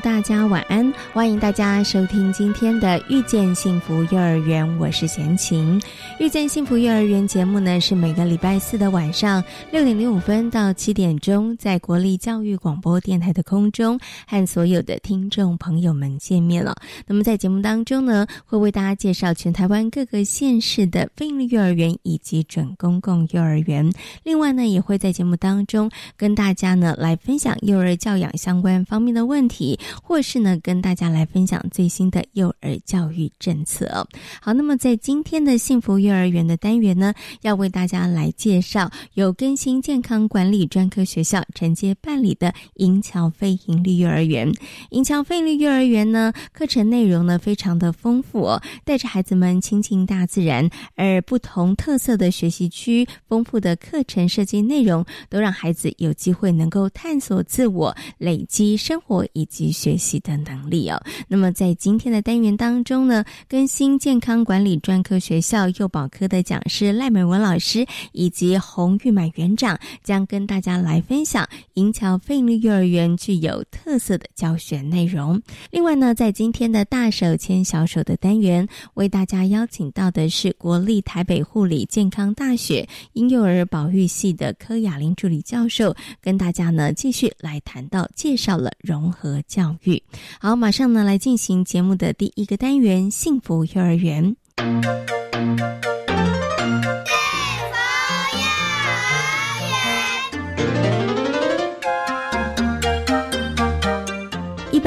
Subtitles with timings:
[0.00, 0.92] 大家晚安！
[1.12, 5.80] 欢迎大家收听今天的《遇见幸福幼儿园》，我是贤琴。
[6.18, 16.76] 《遇见幸福幼儿园》节目呢，是每个礼拜四的晚上六点零五分到七点钟，在国立教育广播电台的空中和所有的听众朋友们见面了。
[17.06, 23.90] 那么在节目当中呢，会为大家介绍全台湾各个县市的非营利幼儿园以及准公共幼儿园。
[24.22, 29.77] 另外呢，也会在节目当中跟大家呢来分享幼儿教养相关方面的问题。
[30.02, 34.06] 或是呢，跟大家来分享最新的幼儿教育政策。
[34.40, 37.12] 好，那么在今天的幸福幼儿园的单元呢，
[37.42, 44.50] 要为大家来介绍有更新健康管理专科学校承接办理的银桥非营利幼儿园。
[44.90, 48.48] 银桥非营利幼儿园呢，课程内容呢非常的丰富，
[48.84, 59.18] 带着孩子们亲近大自然，而不同特色的学习区、丰富的课程设计内容，都让孩子有机会能够探索自我，累积生活。
[59.34, 61.02] 以及学习的能力哦。
[61.26, 75.40] 那么在今天的单元当中呢，更新健康管理专科学校幼保科的讲师赖美文老师以及洪玉满园长将跟大家来分享银桥费力幼儿园具有特色的教学内容。
[75.70, 89.42] 另外呢，在今天的大手牵小手的单元，为大家邀请到的是国立台北护理健康大学婴幼儿保育系的柯雅玲助理教授，跟大家呢继续来谈到介绍了融合。
[89.48, 90.00] 教教育，
[90.38, 94.36] 好，马上呢来进行节目的第一个单元——幸福幼儿园。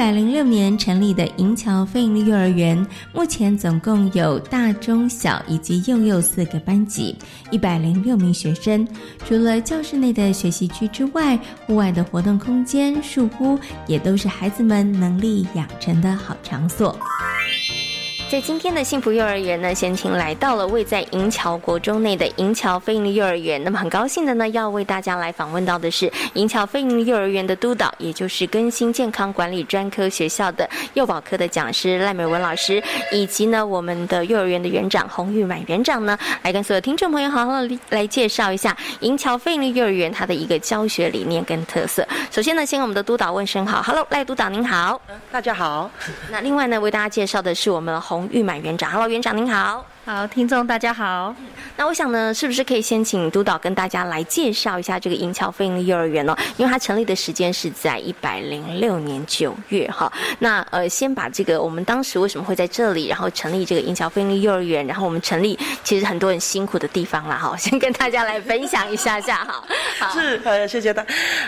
[0.02, 2.76] 百零六年成立的银桥飞营幼儿园，
[3.14, 7.16] 目前总共有大、中、小以及幼幼四个班级，
[7.52, 8.86] 一百零六名学生。
[9.28, 16.98] 除了教室内的学习区之外，户外的活动空间、树屋也都是孩子们能力养成的好场所。
[18.32, 23.62] 在今天的幸福幼儿园呢，贤琴来到了位在银桥国中内的银桥飞鹰幼儿园。
[23.62, 32.82] 那么很高兴的呢，要为大家来访问到的是银桥飞鹰幼儿园的督导，也就是更新健康管理专科学校的幼保科的讲师赖美文老师，
[33.12, 37.56] 以及呢我们的幼儿园的园长洪玉满园长呢，来跟所有听众朋友好好
[37.90, 42.08] 来介绍一下银桥飞鹰幼儿园它的一个教学理念跟特色。
[42.32, 45.02] 首先呢，先跟我们的督导问声好，Hello，赖督导您好，
[45.34, 45.92] 大家好。
[46.30, 48.21] 那另外呢，为大家介绍的是我们洪。
[48.32, 49.86] 玉满园长，Hello，园长您好。
[50.04, 51.34] 好，听众大家好。
[51.78, 56.36] 那我想呢，是不是可以先请督导跟大家来介绍一下这个银桥飞鹰幼儿园哦？
[56.58, 60.12] 因为它成立的时间是在一百零六年九月哈。
[60.40, 69.64] 那呃，先把这个我们当时为什么会在这里，然后成立这个银桥飞鹰幼儿园，然后我们成立其实很多人辛苦的地方啦哈， 先跟大家来分享一下下哈。
[70.12, 71.06] 是，呃，谢谢大，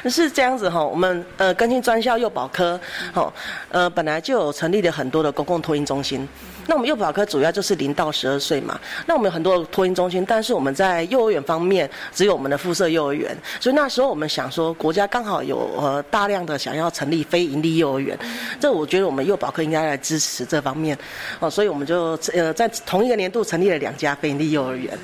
[0.08, 0.82] 是这样子哈。
[0.82, 2.80] 我们呃，根据专校幼保科，
[3.16, 3.34] 哦，
[3.70, 6.30] 呃，本来就有成立了很多的公共托婴中心。
[6.68, 18.18] 那我们幼保科主要就是零到十二岁嘛，那我们有很多托婴中心，但是我们在幼儿园方面只有我们的附设幼儿园，所以那时候我们想说，国家刚好有呃大量的想要成立非营利幼儿园，
[18.60, 20.98] 这我觉得我们幼保科应该来支持这方面，
[21.40, 24.98] 哦，所以我们就呃在同一个年度成立了两家非营利幼儿园，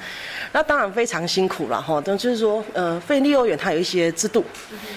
[0.52, 4.44] 那当然非常辛苦了哈，但就是说呃非营利幼儿园它有一些制度，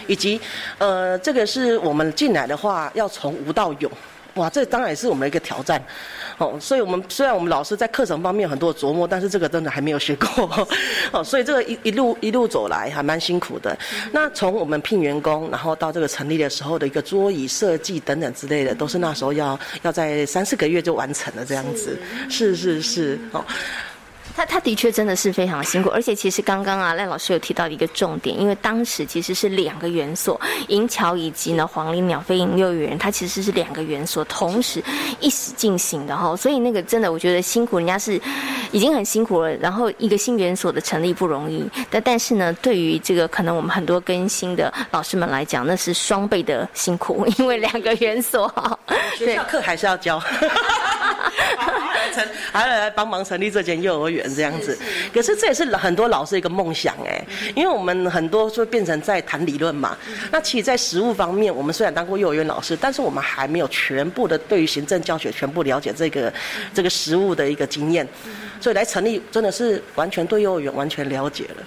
[0.06, 0.40] 以及
[0.78, 3.90] 呃这个是我们进来的话要从无到有。
[4.36, 5.78] 哇，这当然也是我们的一个挑战，
[6.38, 10.66] 哦，所以我们虽然我们老师在课程方面很多琢磨，但是这个真的还没有学过，
[11.12, 13.76] 哦，所以这个一一路一路走来还蛮辛苦的。
[14.12, 21.98] 那从我们聘员工，然后到这个成立的时候的一个桌椅设计等等之类的，都是那时候要要在三四个月就完成了这样子，
[22.28, 23.44] 是是是，哦。
[24.34, 34.82] 他他的确真的是非常辛苦，而且其实刚刚啊赖老师有提到一个重点，因为当时其实是两个园所，银桥以及呢黄鹂鸟飞营幼儿园，它其实是两个园所同时
[35.20, 38.20] 一起进行的哈，所以那个真的我觉得辛苦，人家是
[38.70, 48.48] 已经很辛苦了，然后一个新园所的成立不容易，但但是呢，对于这个可能我们很多更新的老师们来讲，那是双倍的辛苦，因为两个园所。
[48.48, 48.78] 哈，
[49.16, 50.22] 学校课还是要教。
[52.12, 54.78] 成还来帮忙成立这间幼儿园这样子。
[55.12, 57.24] 可是这也是很多老师一个梦想哎，
[57.54, 59.96] 因为我们很多就变成在谈理论嘛。
[60.30, 66.32] 那其实，在实务方面，我们虽然当过幼儿园老师，但是我们还没有全部的对于行政教学全部了解这个
[66.74, 68.06] 这个实务的一个经验，
[68.60, 71.64] 所以来成立真的是完全对幼儿园完全了解了。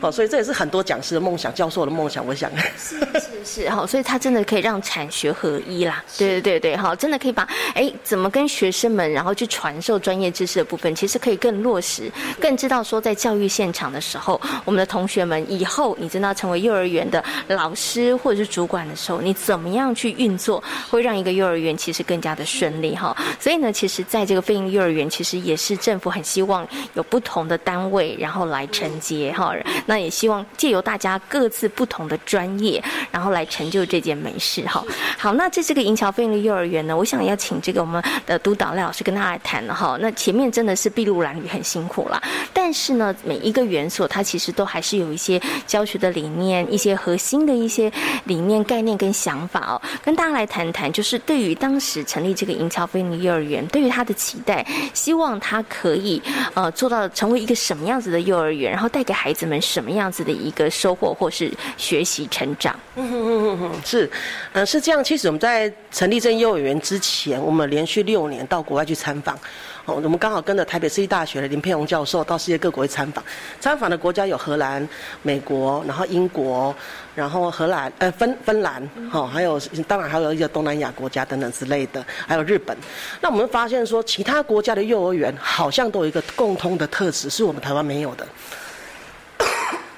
[0.00, 2.26] 哦，所以这也是很多讲师的梦想，教授的梦想。
[2.26, 2.50] 我想。
[2.76, 6.04] 是是是哈，所以他真的可以让产学合一啦。
[6.18, 12.10] 对对对对，哈，真的可以把哎怎么跟学生们然后去传授专业知识的部分，其实可以更落实，
[12.40, 23.16] 更知道说在教育现场的时候，我们的同学们以后你真的要成为幼儿园的老师或者是主管的时候，你怎么样去运作，会让一个幼儿园其实更加的顺利哈。
[23.40, 29.54] 所以呢，其实在这个飞鹰幼儿园，其实也是政府很希望有不同的单位然后来承接哈。
[29.86, 34.84] 那也希望借由大家各自不同的专业，然后来成就这件美事哈。
[35.18, 39.98] 好，那这是个银桥飞利幼儿园呢，我想要请这个我们的督导赖老师跟大家来谈了哈。
[40.00, 42.22] 那前面真的是筚路蓝缕，很辛苦啦。
[42.54, 47.92] 但是呢，每一个园所它其实都还是有一些教学的理念，一些核心的一些
[48.24, 56.22] 理念、概念跟想法哦，跟大家来谈谈，就是对于当时成立这个银桥飞利幼儿园，对于他的期待，希望他可以
[56.54, 60.22] 呃做到成为一个什么样子的幼儿园，然后带给孩子们什么样子。
[60.22, 64.10] 的一个收获或是学习成长，嗯哼嗯嗯嗯，是，
[64.52, 65.02] 呃，是这样。
[65.02, 69.38] 其实我们在成立这幼儿园之前，我们连续六年到国外去参访。
[69.84, 73.24] 哦，我们刚好跟着台北市立大学的林佩荣教授到世界各国去参访。
[73.60, 74.86] 参访的国家有荷兰、
[75.22, 76.74] 美国，然后英国，
[77.16, 79.58] 然后荷兰，呃，芬芬兰，哦，还有
[79.88, 82.76] 当然还有一些东南亚国家等等之类的，还有日本。
[83.20, 88.26] 那我们发现说，其他国家的幼儿园好像都有一个共通的特质，是我们台湾没有的。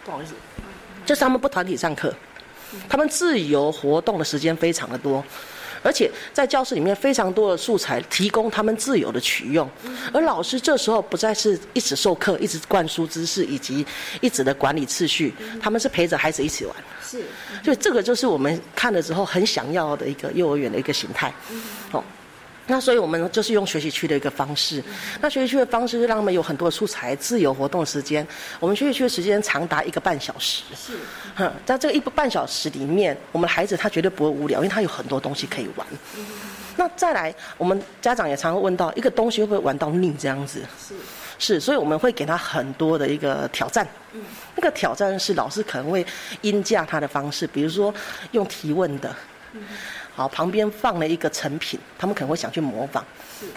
[0.05, 0.33] 不好意思，
[1.05, 2.15] 就是他们不团体上课，
[2.89, 5.23] 他们自由活动的时间非常的多，
[5.83, 9.69] 而且在教室里面非常多的素材提供他们自由的取用，
[10.13, 13.85] 而老师这时候不再是一直授课、一直灌输知识以及
[14.21, 16.75] 一直的管理秩序，他们是陪着孩子一起玩。
[17.03, 17.23] 是，
[17.63, 21.33] 所以这个就是我们看了之后很想要的一个幼儿园的一个形态。
[21.93, 22.03] 哦。
[22.67, 24.83] 那所以我们就是用学习区的一个方式，
[25.21, 28.27] 那学习区的方式是让他们有很多素材、自由活动时间。
[28.59, 30.95] 我们学习区的时间长达一个半小时，是，
[31.35, 35.87] 哼，在这个一个半小时里面，我们的孩子他绝对不会无聊，因为他有很多东西可以玩。
[36.77, 40.61] 那再来，我们家长也常会问到，一个东西会不会玩到腻这样子？
[40.83, 40.95] 是，
[41.39, 43.87] 是，所以我们会给他很多的一个挑战。
[44.13, 44.23] 嗯，
[44.57, 46.05] 那个挑战是老师可能会
[46.41, 47.95] 因价他的方式，比如说
[48.33, 49.15] 用提问的。
[50.17, 53.03] 好，旁边放了一个成品，他们可能会想去模仿，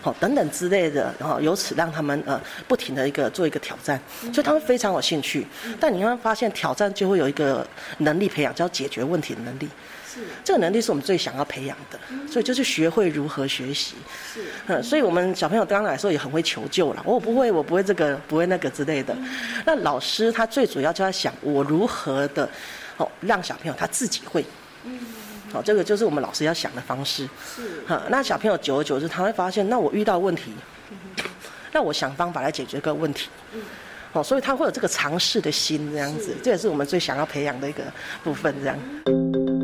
[0.01, 4.01] 好等等之类的，然后由此让他们呃不停的一个做一个挑战，
[4.33, 5.45] 所以他们非常有兴趣。
[5.79, 7.65] 但你会发现，挑战就会有一个
[7.99, 9.69] 能力培养，叫解决问题的能力。
[10.11, 13.95] 是，这个能力是我们最想要培养的，所以就是学会如何学习。
[14.33, 19.15] 是，嗯，所以我们小朋友刚来说也很会求救了，我不会，我不会这个，不会那个之类的。
[19.63, 22.49] 那老师他最主要就要想，我如何的
[22.97, 24.43] 哦让小朋友他自己会。
[25.51, 27.27] 好，这个就是我们老师要想的方式。
[27.55, 27.81] 是。
[27.87, 30.53] 哈，那小朋友久而久之，他会发现，那我遇到问题，
[31.71, 33.29] 那我想方法来解决个问题。
[33.53, 33.61] 嗯。
[34.11, 37.83] 好，所以他会有这个尝试的心，这样子，这也是我们最想要培养的一个
[38.23, 39.56] 部分，这样。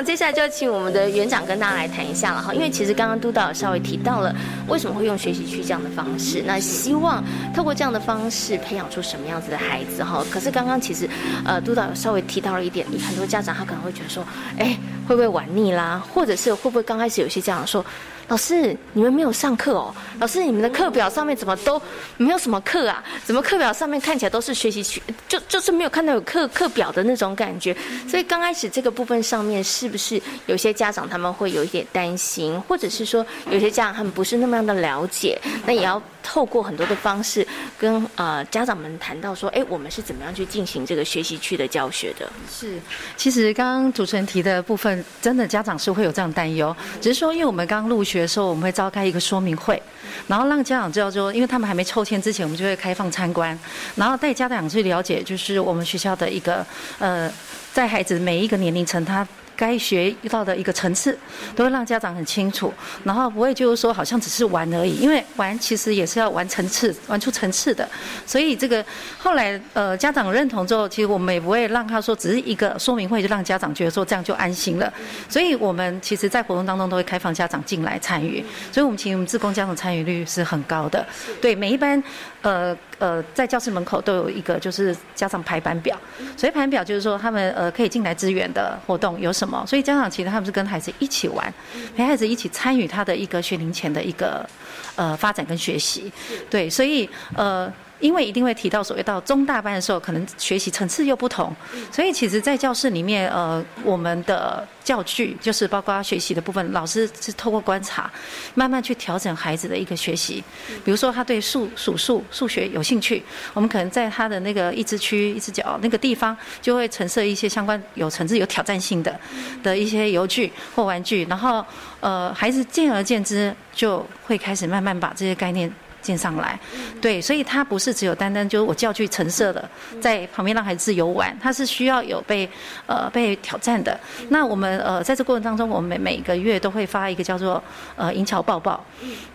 [0.00, 4.34] 接下来就要请我们的园长跟大家来谈一下了哈，因为其实刚刚督导稍微提到了
[4.68, 7.22] 为什么会用学习区这样的方式，那希望
[7.52, 10.24] 透过这样的方式培养出什么样子的孩子哈。
[10.30, 11.08] 可是刚刚其实
[11.44, 14.24] 呃督导有稍微提到了一点，很多家长他可能会觉得说，
[14.56, 17.84] 哎会不会玩腻啦，或者是会不会刚开始有些家长说。
[18.28, 19.94] 老师，你们没有上课哦。
[20.18, 21.80] 老师，你们的课表上面怎么都
[22.16, 23.02] 没有什么课啊？
[23.24, 27.76] 怎么课表上面看起来都是学习区，就就是没有看到有课课表的那种感觉。
[28.08, 35.38] 所以刚开始这个部分上面，是不是有些家长他们会有一点担心，或者是说有些家长他们不是那么样的了解？
[35.66, 42.32] 那也要透过很多的方式跟呃家长们谈到说，哎，我们是怎么样去进行这个学习区的教学的？
[42.50, 42.78] 是，
[43.14, 48.22] 其实刚刚主持人提的部分，真的家长是会有这样担忧，只是说因为我们刚入学。
[48.22, 49.82] 的时候，我们会召开一个说明会，
[50.28, 53.58] 然后让家长知道说，因为他们还没抽签之前，我们就会开放参观，
[53.96, 56.64] 然后带家长去了解，就是我们学校的一个
[57.00, 57.28] 呃，
[57.72, 59.26] 在孩子每一个年龄层他。
[59.62, 61.16] 该学到的一个层次，
[61.54, 67.88] 都会让家长很清楚，然后不会就是说好像只是玩而已，因为玩其实也是要玩层次，玩出层次的。
[68.26, 68.84] 所以这个
[69.16, 74.92] 后来呃家长认同之后，其实我们也不会让他说只是一个说明会就让家长觉得说这样就安心了。
[75.28, 81.06] 所以我们其实在活动当中都会开放家长进来参与，所以我们请我们自工家长参与率是很高的。
[81.40, 82.02] 对每一班
[82.42, 82.76] 呃。
[82.98, 86.00] 呃，在教室门口都有一个就是家长排班表，
[86.36, 89.64] 所以排班表就是说他们呃可以进来支援的活动有什么。
[89.66, 91.52] 所以家长其实他们是跟孩子一起玩，
[91.96, 94.48] 陪孩子一起参与他的一个学龄前的一个
[94.94, 96.12] 呃发展跟学习。
[96.48, 97.68] 对，所以呃。
[98.02, 101.54] 因为一定会提到所谓到中大班的时候，可能学习层次又不同，
[101.92, 108.10] 所以其实，在教室里面，呃，我们的教具就是包括学习的部分，老师是透过观察，
[108.54, 110.42] 慢慢去调整孩子的一个学习。
[110.84, 113.22] 比如说，他对数数数数学有兴趣，
[113.54, 119.16] 我们可能在他的那个一只区一只脚那个地方，就会陈设一些相关有层次、有挑战性的
[119.62, 121.64] 的一些游具或玩具，然后，
[122.00, 125.72] 呃，孩子见而见之，就会开始慢慢把这些概念。
[126.02, 126.58] 建上来，
[127.00, 129.66] 对，所以它不是只有单单就是我教具陈设的，
[130.00, 132.48] 在旁边让孩子游玩，它是需要有被
[132.86, 133.98] 呃被挑战的。
[134.28, 137.62] 那我们呃在这过程当中，我们每每个月都会发一个叫做
[137.96, 138.84] 呃银桥报报，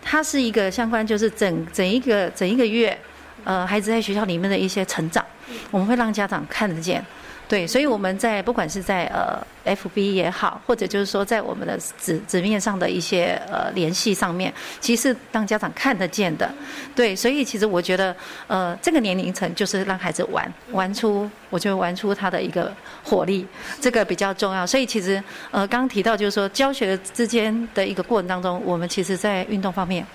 [0.02, 2.96] 它是一个相关就是整整一个整一个月，
[3.44, 5.24] 呃孩子在学校里面的一些成长，
[5.70, 7.04] 我们会让家长看得见。
[7.48, 16.52] 对，所以我们在不管是在呃 FB 也好，或者就是说在我们的纸纸面上的一些呃联系上面，其实让家长看得见的。
[16.94, 18.14] 对，所以其实我觉得
[18.48, 22.70] 呃这个年龄层就是让孩子玩玩出，我觉得玩出他的一个
[23.02, 23.46] 活力，
[23.80, 24.66] 这个比较重要。
[24.66, 30.06] 所以其实呃刚刚提到就是说教学之间的一个过程当中，我们其实在运动方面。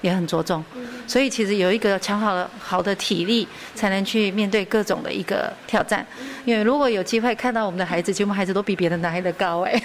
[0.00, 0.64] 也很着重，
[1.06, 6.06] 所以其实有一个强好的好的体力，才能去面对各种的一个挑战。
[6.44, 9.80] 因为如果有机会看到我们的孩子，其实我们孩子都比别的男孩子高哎。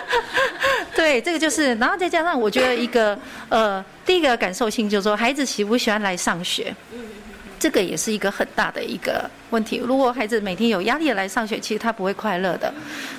[0.96, 3.16] 对，这个就是，然后再加上我觉得一个
[3.48, 6.74] 呃，第一个感受性就是说，孩子喜不喜欢来上学，
[7.58, 9.30] 这个也是一个很大的一个。
[9.50, 12.72] 问题，如果孩子每天有压力来上学，其实他不会快乐的，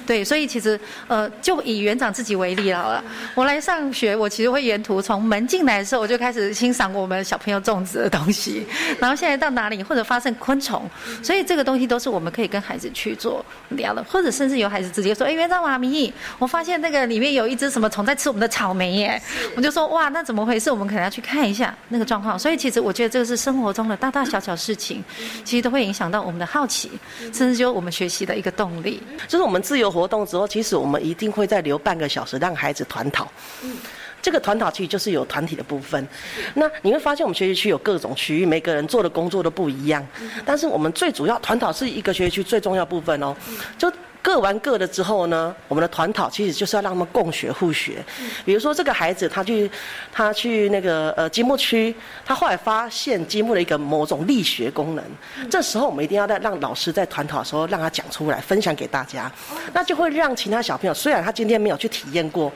[0.05, 3.03] 对，所以其实呃，就以园长自己为例好了。
[3.35, 8.65] 我来上学，我其实会沿途从门进来的时候，我就开始欣赏我们小朋友种植的东西，
[8.99, 10.87] 然后现在到哪里或者发生昆虫，
[11.23, 19.21] 所以这个东西都是我们可以跟孩子去做聊的，或者甚至有孩子直接说：“哎，园长妈咪，我发现那个里面有一只什么虫在吃我们的草莓耶！”
[19.57, 20.69] 我就说：“哇，那怎么回事？
[20.69, 25.03] 我们可能要去看一下那个状况。”所以其实我觉得这个是生活中的大大小小事情，
[25.43, 26.18] 其实都会影响到。
[26.23, 26.91] 我们的好奇，
[27.33, 33.27] 甚至就我们学习的一个动力，就是我们自由活动之后，其实我们一定会再留半个小时让孩子团讨。
[33.63, 33.75] 嗯，
[34.21, 36.07] 这个团讨其实就是有团体的部分。
[36.53, 40.05] 那你会发现，我们学习区有各种区域，每个人做的工作都不一样。
[40.45, 43.35] 但是我们最主要团讨是一个学习区最重要部分哦。
[43.77, 48.03] 就各玩各的之后呢，我们的团讨其实就是要让他们共学互学。
[48.45, 49.69] 比如说这个孩子他去
[50.11, 51.95] 他去那个呃积木区，
[52.25, 55.03] 他后来发现积木的一个某种力学功能，
[55.49, 59.31] 这时候我们一定要在让老师在团讨的时候让他讲出来，分享给大家，
[59.73, 62.51] 那就会让其他小朋友虽然他今天没有去体验过，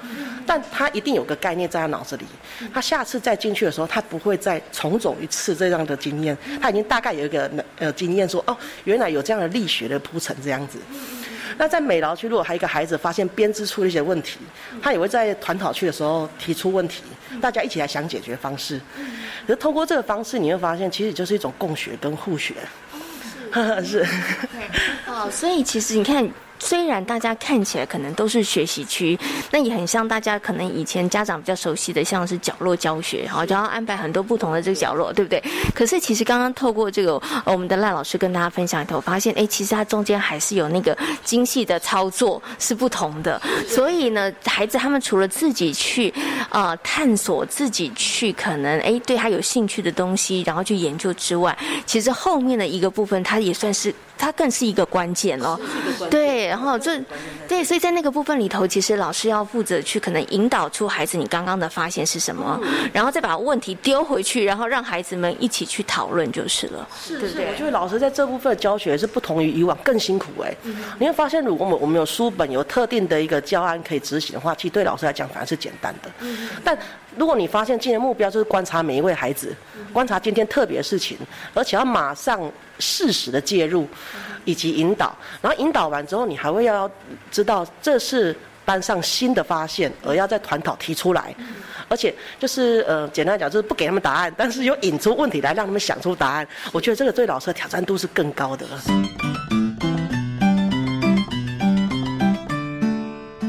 [0.45, 2.25] 但他一定有个概念在他脑子里，
[2.73, 10.77] 他下次再进去的时候，他不会再重走一次这样的经验，他已经大概有一个呃经验说哦，原来有这样的力学的铺陈这样子。
[11.57, 14.39] 那在美劳区，如果还有一个孩子发现编织出了一些问题，
[14.81, 17.03] 他也会在团讨区的时候提出问题，
[17.41, 18.79] 大家一起来想解决方式。
[19.45, 22.55] 可是通过这个方式，你会发现，其实就是一种共学跟互学。
[23.83, 24.05] 是。
[25.07, 26.29] 哦，所以其实你看。
[26.63, 29.19] 虽然大家看起来可能都是学习区，
[29.51, 35.43] 那也很像大家可能以前家长比较熟悉的，像是角落教学，然后，就要安排很多不同的这个角落，对不对？
[35.75, 43.41] 可是其实刚刚透过这个我们的赖老师跟大家分享，我发现，哎，其实它中间还是有那个精细的操作是不同的。
[43.67, 46.13] 所以呢，孩子他们除了自己去
[46.47, 53.93] 啊探索，自己去可能哎对他有兴趣的东西，然后去研究之外，其实后面的一个部分，它也算是。
[54.15, 55.59] 它更是一个关键哦，
[56.09, 57.01] 对，然后这，
[57.47, 62.61] 对，所以在那个部分里头，其实老师要负责去可能引导出孩子你刚刚的发现是什么，
[62.93, 66.87] 然后再把问题丢回去，然后让孩子们一起去讨论就是了。
[66.95, 70.55] 是是，我觉得老师在这部分的教学是不同于以往更辛苦哎。
[70.99, 76.11] 你会发现，如果我们我们有书本有特定的一个教案可以执行的话，其实对老师来讲反而是简单的。
[76.63, 76.77] 但
[77.17, 79.55] 如果你发现今天目标就是观察每一位孩子，
[79.91, 81.17] 观察今天特别的事情，
[81.53, 82.51] 而且要马上。
[82.79, 83.87] 适时的介入，
[84.45, 86.89] 以及引导，然后引导完之后，你还会要
[87.31, 91.33] 知道这是班上新的发现，而要在团讨提出来，
[91.87, 96.45] 而且就是呃，简单讲就是不给他们答案，但是有引出问题来让他们想出答案。
[96.73, 98.65] 我觉得这个对老师的挑战度是更高的。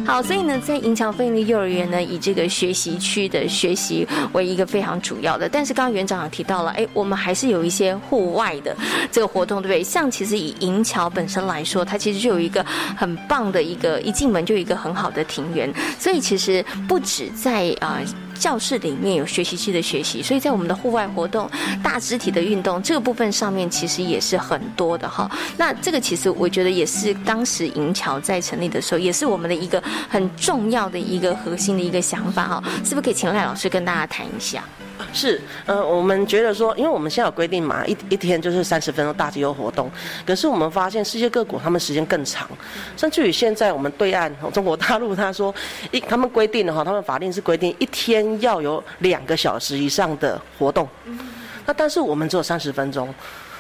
[0.07, 5.49] 好，所以呢，在银桥飞利幼儿园呢，以这个学习区的学习为一个非常主要的。
[5.49, 8.77] 但是刚刚园长也提到了，哎，我们还是有一些户外的
[9.11, 9.83] 这个活动，对不对？
[9.83, 12.65] 像其实以银桥本身来说，它其实就有一个
[12.97, 15.73] 很棒的一个，一进门就有一个很好的庭园。
[15.99, 18.01] 所以其实不止在啊。
[18.45, 21.51] 教室里面有学习区的学习，所以在我们的户外活动、
[21.83, 25.27] 大肢体的运动这个部分上面，其实也是很多的哈。
[25.57, 32.63] 那这个其实我觉得也是当时银桥在成立的时候，也是我们的一个很重要的一个核心的一个想法哈。
[32.85, 34.63] 是不是可以请赖老师跟大家谈一下？
[35.13, 39.91] 是，呃，我们觉得说，因为我们现在有规定嘛，一一天就是三十分钟大肌肉活动。
[40.27, 42.49] 可是我们发现世界各国他们时间更长，
[42.97, 45.55] 甚至于现在我们对岸中国大陆，他说
[45.91, 50.89] 一他们规定的话，他们法令是规定一天要有两个小时以上的活动。
[51.67, 53.13] 那但是我们只有三十分钟。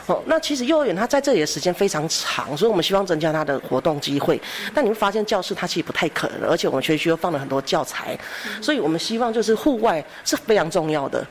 [0.06, 4.38] 哦，那其实幼儿园它在这里的时间非常长，所以我们希望增加它的活动机会。
[4.74, 8.18] 但你会发现教室它其实不太可能，而且我们学区又放了很多教材，
[8.60, 11.26] 所以我们希望就是户外是非常重要的。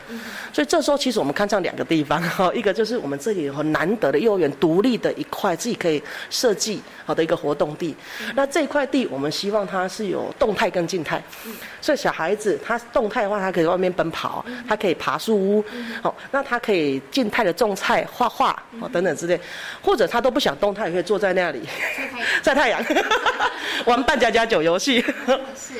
[0.51, 6.01] 所以这时候其实我们看上两个地方，哈，一个就是我们这里很难得的幼儿园独立的一块自己可以
[6.31, 7.95] 设计好的一个活动地。
[8.33, 11.23] 那这块地我们希望它是有动态跟静态，
[11.79, 15.63] 所以小孩子他动态的话，他可以外面奔跑，他可以爬树屋，
[16.01, 18.62] 好，那他可以静态的种菜、画画。
[18.79, 19.39] 哦，等等之类，
[19.81, 21.61] 或者他都不想动，他也可以坐在那里
[22.43, 22.83] 晒太阳，
[23.85, 25.01] 玩扮家家酒游戏。
[25.55, 25.73] 是，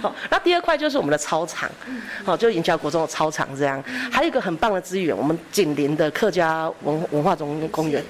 [0.00, 1.70] 好，那第二块就是我们的操场，
[2.24, 8.02] 好，就银桥国中的操场这样，还有一个很棒的资源，我们紧邻的客家文文化中公园。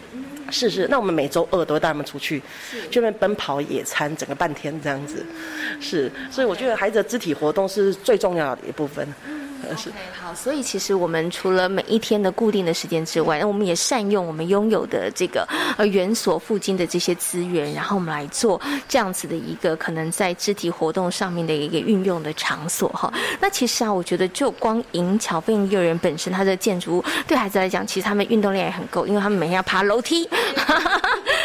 [0.49, 2.41] 是是，那我们每周二都会带他们出去，
[2.89, 5.27] 去那边奔跑野餐，整个半天这样子。
[5.81, 9.05] 是，所以我觉得孩子的肢体活动是最重要的一部分。
[9.65, 15.47] OK，好，所以其实我们除了每一天的固定的时间之外，那我们也善用我们拥有的这个
[15.77, 23.13] 呃园所附近的这些资源，然后我们来做这样子的一个可能在肢体活动上面的一个运用的场所哈。
[23.41, 30.29] 那其实啊，我觉得就光银桥飞鹰幼儿园本身，它的建筑物对孩子来讲，其实他们运动量也很够，因为他们每天要爬楼梯。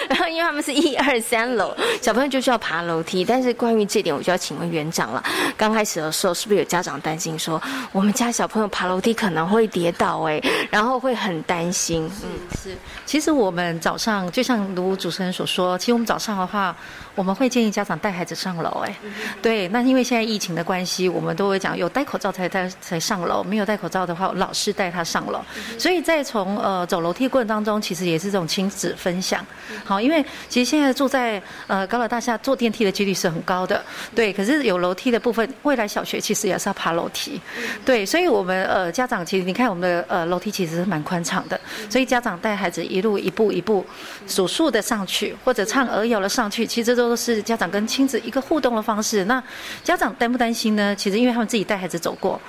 [0.10, 3.24] 然后，因为他们是一二三楼，小朋友就需要爬楼梯。
[3.24, 5.24] 但是关于这点，我就要请问园长了。
[5.56, 7.62] 刚开始的时候，是不是有家长担心说，
[8.02, 10.22] 们家小朋友爬楼梯可能会跌倒？
[10.24, 12.10] 哎，然后会很担心。
[12.24, 12.30] 嗯，
[12.62, 12.76] 是。
[13.06, 16.76] 其实我们早上，就像如主持人所说，其实我们早上的话。
[17.14, 18.96] 我们会建议家长带孩子上楼，哎，
[19.42, 25.42] 对，那因为现在疫情的关系，我们都会讲有戴口罩才带才上楼，没有戴口罩的话，老师带他上楼。
[25.78, 29.46] 所以在从呃走楼梯过程当中，其实也是这种亲子分享。
[29.84, 33.84] 好，因为其实现在住在呃高楼大厦，坐电梯的几率是很高的，
[34.16, 34.32] 对。
[34.32, 37.42] 可是有楼梯的部分，未来小学其实也是要爬楼梯，
[37.84, 37.91] 对。
[38.06, 43.86] 所以我们呃家长其实你看我们的呃楼梯其实是蛮宽敞的，所以家长带孩子一路一步一步
[44.28, 49.26] 数数的上去，或者唱儿谣的上去，其实都是家长跟亲子一个互动的方式。
[49.26, 49.44] 那
[49.84, 50.96] 家长担不担心呢？
[50.96, 52.40] 其实因为他们自己带孩子走过，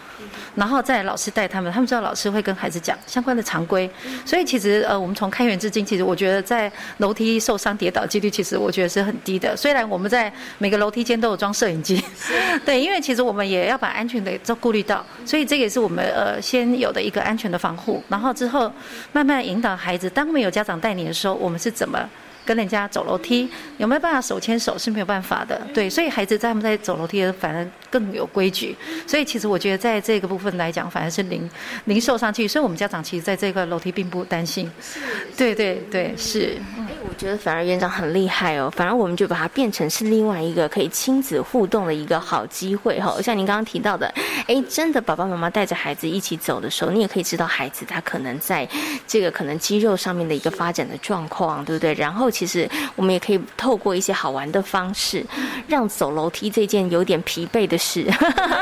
[0.54, 3.90] 然后再老师带他们，他们知道老师会跟孩子讲相关的常规。
[4.24, 9.56] 所以其实呃，我们从开园至今，其实我觉得在楼梯受伤跌倒几率，其实我觉得是很低的。
[9.56, 12.02] 虽然我们在每个楼梯间都有装摄影机，
[12.64, 18.04] 对，因为其实我们也要把安全的都顾虑到，所以这也是我们呃先有的一个安全的防护。
[18.06, 18.70] 然后之后
[19.12, 22.06] 慢慢引导孩子，当没有家长带你的时候，我们是怎么？
[22.44, 28.76] 跟人家走楼梯有没有办法手牵手是没有办法的，对，所以孩子在他们在走楼梯的反而更有规矩，
[29.06, 31.48] 所以其实我觉得在这个部分来讲，反而是零
[31.84, 34.68] 零受上去，所以我们家长其实在这个楼梯并不担心，
[35.36, 36.58] 对对对，是。
[36.76, 44.12] 哎，我觉得反而园长很厉害哦，反而我们就把它变成是另外一个可以亲子互动的一个好机会哈，像您刚刚提到的，
[44.48, 48.68] 哎，真的爸爸妈妈带着孩子一起走的时候，你也可以知道孩子他可能在
[49.06, 51.94] 这个可能肌肉上面的一个发展的状况，对不对？
[51.94, 52.31] 然后。
[52.32, 55.24] 其实我们也可以透过一些好玩的方式，
[55.68, 58.04] 让走楼梯这件有点疲惫的事，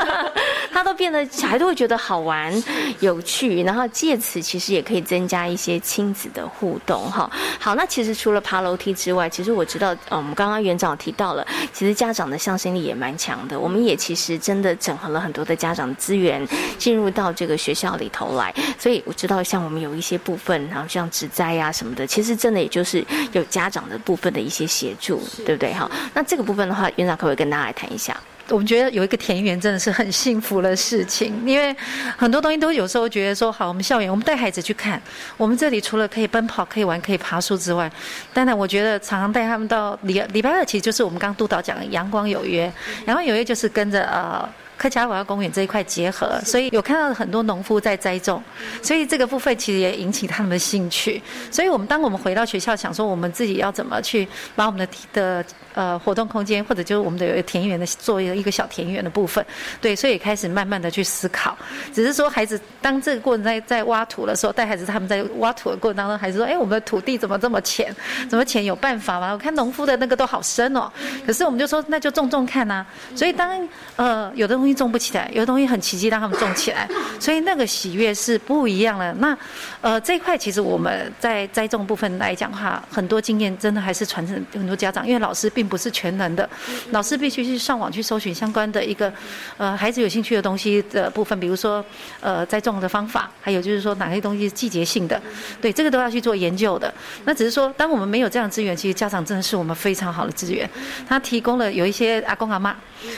[0.71, 2.53] 他都变得小孩都会觉得好玩、
[2.99, 7.31] 有趣，然后借此其实也可以增加一些亲子的互动哈。
[7.59, 13.57] 好，那其实除了爬楼梯之外，其实我知道，嗯，我们刚刚园长提到了，其实家长的向心力也蛮强的。
[13.57, 16.45] 我们也其实真的整合了很多的家长资源
[16.77, 23.60] 进入到这个学校里头来，所以我知道像我们有一些部分，然后像植栽啊什么的，其实真的也就是有家。
[23.63, 25.73] 家长的部分的一些协助，对不对？
[25.73, 28.15] 哈，那这个部分的话，院长可不可以跟大家来谈一下？
[28.49, 31.73] 我们觉得有一个田园真的是很幸福的事情，因为
[32.17, 35.01] 很多东西都有时候觉得说，好，我们校园，我们带孩子去看，
[35.37, 37.89] 我们这里除了可以奔跑、可以玩、可以爬树之外，
[38.33, 42.63] 当然，我觉得常常带他们到礼礼拜二，其实就是我们刚督导讲的阳光有约，
[43.05, 44.47] 阳光有约就是跟着呃。
[44.81, 48.41] 客家文化公园这一块结合，所以有看到很多农夫在栽种，
[48.81, 51.21] 所以这个部分其实也引起他们的兴趣。
[51.51, 59.45] 所以我们当我们回到学校，想说我们自己要怎么去把我们的的呃活动空间，或者就是我们的田园的做一个一个小田园的部分，
[59.79, 61.55] 对，所以开始慢慢的去思考。
[61.93, 67.95] 只是说孩子当这个过程在在挖土的时候，带孩子他们在挖土的过程当中，孩子说：“哎，我们的土地怎么这么浅？
[68.27, 68.65] 怎么浅？
[68.65, 69.31] 有办法吗？
[69.31, 70.91] 我看农夫的那个都好深哦。”
[71.23, 72.83] 可是我们就说那就种种看呐。
[73.15, 74.70] 所以当呃有的东西。
[74.71, 76.87] 西种不起来，有的东西很奇迹让他们种起来，
[77.19, 79.13] 所以那个喜悦是不一样的。
[79.15, 79.37] 那
[79.81, 86.49] 呃这一块其实我们在栽种部分来讲的话，很多经验真的还是传承很多家长，因为老师并不是全能的，
[86.91, 89.11] 老师必须去上网去搜寻相关的一个
[89.57, 91.83] 呃孩子有兴趣的东西的部分，比如说
[92.21, 95.21] 呃栽种的方法，还有就是说哪些东西是季节性的，
[95.61, 96.93] 对这个都要去做研究的。
[97.25, 100.69] 那只是说，当我们没有这样资源，其实家长真的是我们非常好的资源。
[101.07, 102.75] 他提供了有一些阿公阿妈，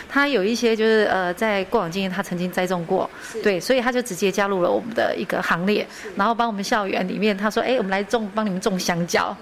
[0.10, 3.10] 他有一些就是呃在过往经验，他曾经栽种过，
[3.44, 9.36] 对，所以他就直接加入了我们的一个行列，然后帮我们校园里面，他说，哎，我们来种，帮你们种香蕉，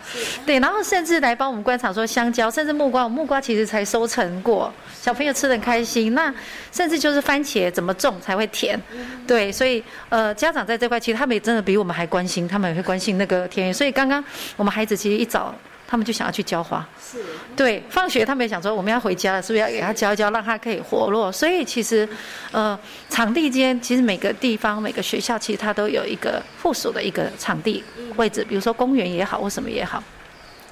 [0.46, 6.16] 对，然后甚至来帮我们观察说香蕉，甚至木瓜，木瓜其实才收成过，小朋友吃的开心。
[6.16, 6.34] 那
[6.72, 8.80] 甚至就是番茄怎么种才会甜，
[9.28, 13.74] 对，所以呃家长在这块其实他们也真的比我们还关心，他们也会关心那个田园。
[13.74, 14.24] 所以刚刚
[14.58, 15.54] 我们孩子其实一早。
[15.92, 17.20] 他们就想要去浇花，是，
[17.54, 21.30] 对，放学他们也想说我们要回家了，是不是要给他浇一浇，让他可以活络？
[21.30, 22.08] 所以其实，
[22.54, 27.84] 呃，场地间其实每个地方每个学校其实它都有一个附属的一个场地
[28.16, 30.02] 位置，比如说公园也好或什么也好，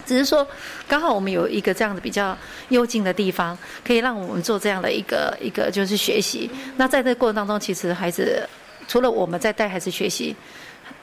[0.05, 0.47] 只是说
[0.87, 2.37] 刚好我们有一个这样的比较
[2.69, 6.49] 幽静的地方，可以让我们做这样的一个一个就是学习。
[6.77, 8.47] 那在这过程当中，其实孩子
[8.87, 10.33] 除了我们在带孩子学习。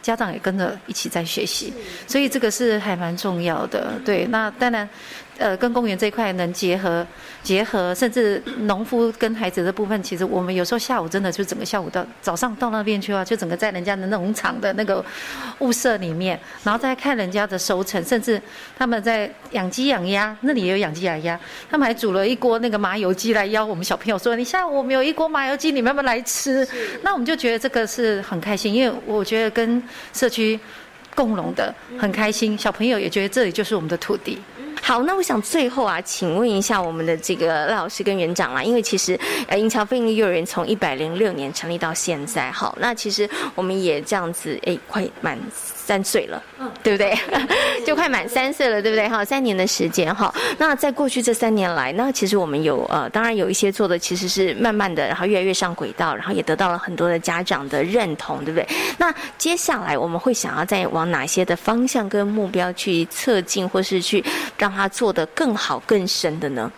[0.06, 1.74] 家长也跟着一起在学习，
[2.06, 3.94] 所以这个是还蛮重要的。
[4.04, 4.88] 对，那当然。
[5.38, 7.06] 呃，跟公园这一块能结合，
[7.42, 15.04] 结合，甚至农夫跟孩子的部分，其实我们有时候下午真的就整个下午到早上到那边去啊，就整个在人家的农场的那个
[15.58, 18.40] 物舍里面，然后再看人家的收成，甚至
[18.78, 21.38] 他们在养鸡养鸭，那里也有养鸡养鸭，
[21.70, 26.66] 他们还煮了一锅那个麻油鸡来邀我们小朋友说，你下午我们有一锅麻油鸡，你们要不要来吃？
[27.02, 29.82] 那我们就觉得这个是很开心，因为我觉得跟
[30.14, 30.58] 社区
[31.14, 34.38] 共荣的很开心，小朋友也觉得这里就是我们的土地。
[34.82, 45.36] 好，那我想最后啊，请问一下我们的这个赖老师跟园长啦，因为其实呃，银桥飞利幼儿园从一百零六年成立到现在，好，那其实我们也这样子，哎，快满。
[45.86, 47.16] 三岁了，嗯，对不对？
[47.86, 49.08] 就快满三岁了，对不对？
[49.08, 50.34] 哈，三年的时间，哈。
[50.58, 58.66] 那在过去这三年来，那其实我们有呃，当然有一些做的其实是慢慢的，然后越来越上轨道，然后也得到了很多的家长的认同，对不对？
[58.98, 64.24] 那接下来我们会想要再往哪些的方向跟目标去测进，或是去
[64.58, 66.72] 让他做的更好、更深的呢？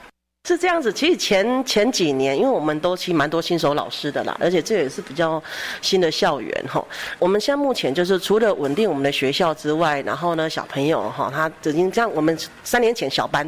[0.49, 5.43] 是这样子，其实前前几年，因为我们都其实蛮多新手老师的啦，而且这也是比较
[5.83, 6.83] 新的校园哈。
[7.19, 12.35] 我们现在目前就是除了稳定我们的学校之外，然后呢，小朋友哈，他已经这样，我们
[12.65, 13.47] 三年前小班，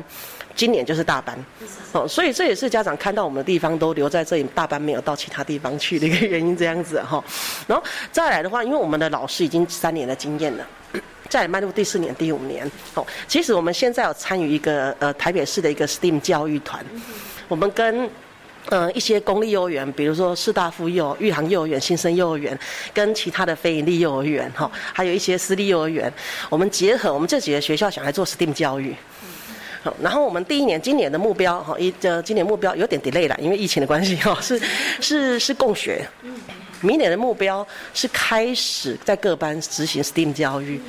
[0.54, 1.42] 今年就是大班，
[1.92, 7.24] 哦，所以这也是家长看到我们的地方都留在这里，大班没有到其他地方去的一个原因，这样子哈。
[7.66, 7.82] 然后
[8.12, 10.66] 再来的话，因为我们的老师已经三年的经验了。
[11.30, 16.84] 再迈入第四年、第五年，哦，其实我们现在有参与一个呃台北市的一个 STEAM 教育团，
[17.46, 18.10] 我们跟
[18.68, 22.58] 呃一些公立幼儿园，比如说师大附幼、玉航幼儿园、新生幼儿园，
[22.92, 26.12] 跟其他的非营利幼儿园，哈，还有一些私立幼儿园，
[26.48, 28.92] 我们结合我们这几个学校，想来做 STEAM 教育。
[29.82, 34.60] 好，然后我们第一年、今年的目标，哈，一呃今年目标有点 delay 了，因为疫情的关系，哈，是
[35.00, 36.06] 是是共学。
[36.82, 40.80] 明年的目标是开始在各班执行 STEAM 教育，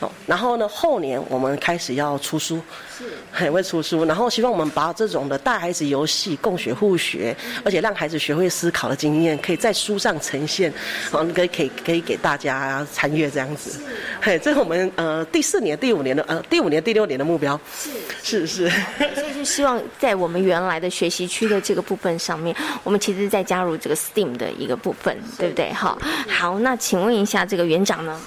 [0.00, 2.60] 哦，然后呢，后年我们开始要出书，
[2.98, 10.72] 是，很会出书，然后希望我们把这种的带孩子游戏共学互学，而且让孩子学会思考的经验，可以在书上呈现，
[11.10, 13.80] 哦，可以可以可以给大家参阅这样子，
[14.20, 17.90] 嘿，这是我们呃第四年、第五年的呃第五年、第六年的目标，是。
[18.22, 18.70] 是是，
[19.14, 25.16] 所以就希望在我们原来的学习区的这个部分上面，我们其实再加入这个 STEAM 的一个部分。
[25.38, 25.72] 对不对？
[25.72, 28.20] 好，好，那请问一下，这个园长呢？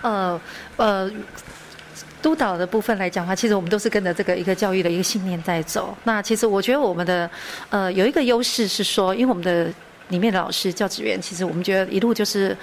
[0.00, 0.40] 呃
[0.76, 1.10] 呃，
[2.22, 5.94] 督导的部分来讲的话，其实我们都是跟着这个一个教育的一个信念在走。
[6.04, 7.28] 那其实我觉得我们的
[7.70, 9.66] 呃有一个优势是说，因为我们的
[10.08, 12.56] 里面的老师教职员，其实我们觉得一路就是。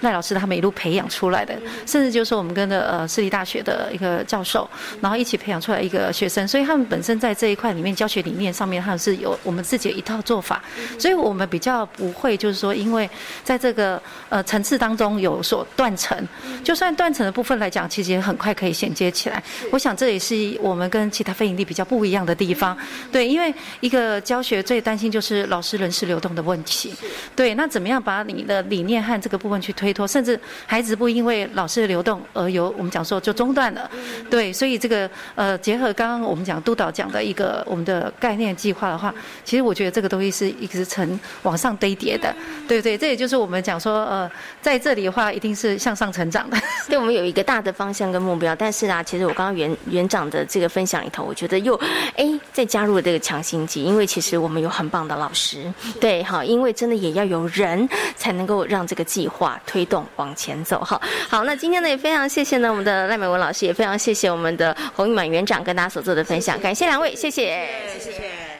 [0.00, 1.54] 赖老师他们一路培养出来的，
[1.86, 4.68] 甚至就是我们跟着呃私立大学的一个教授，
[5.00, 10.62] 然后一起培养出来一个学生，所以他们本身在这一块里面教学理念上面，他们是有我们自己的一套做法，
[10.98, 13.08] 所以我们比较不会就是说，因为
[13.42, 16.16] 在这个呃层次当中有所断层，
[16.62, 19.42] 就算断层的部分来讲，其实也很快可以衔接起来。
[19.72, 22.76] 我想这也是我们跟其他非营利比较不一样的地方。
[23.10, 26.92] 对，因为一个教学最担心就是老师人事流动的问题。
[27.34, 29.85] 对，那怎么样把你的理念和这个部分去推？
[29.86, 33.88] 推脱，甚至孩子不因为老师的流动而有我们讲说就中断了。
[34.28, 42.34] 对，所以这个呃，结合刚刚我们讲督导讲的一个我们的概念计划的话，其实我觉得这个东西是一直呈往上堆叠的。
[42.66, 44.28] 对对，这也就是我们讲说呃，
[44.60, 46.58] 在这里的话一定是向上成长的。
[46.88, 51.80] 对，我们有一个大的方向跟目标，但是啊，其实我刚刚园园长的这个分享里头，我觉得又
[52.16, 61.00] 哎再加入了这个强心剂，因为其实我们有很棒的老师，对，好，因为真的也要有人才能够让这个计划推动往前走，哈。
[61.28, 67.66] 好，那今天呢也非常谢谢呢我们的赖美文老师，也非常谢谢我们的洪玉满园长跟大家所做的分享，感谢两位，谢谢，
[67.98, 68.55] 谢谢。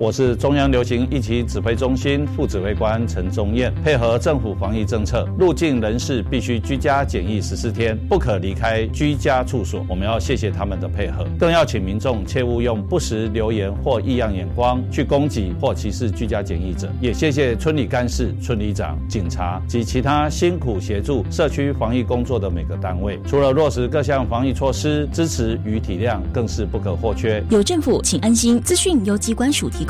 [0.00, 9.84] 我是中央流行疫情指挥中心副指挥官陈宗彦，配合政府防疫政策，入境人士必须居家检疫十四天，不可离开居家处所。
[9.86, 16.90] 我们要谢谢他们的配合，更要请民众切勿用不实留言或异样眼光去攻击或歧视居家检疫者。
[16.98, 23.20] 也谢谢村里干事、村里长、警察及其他辛苦协助社区防疫工作的每个单位。
[23.26, 27.44] 除了落实各项防疫措施，支持与体谅更是不可或缺。
[27.50, 28.58] 有政府，请安心。
[28.62, 29.89] 资讯由机关署提供。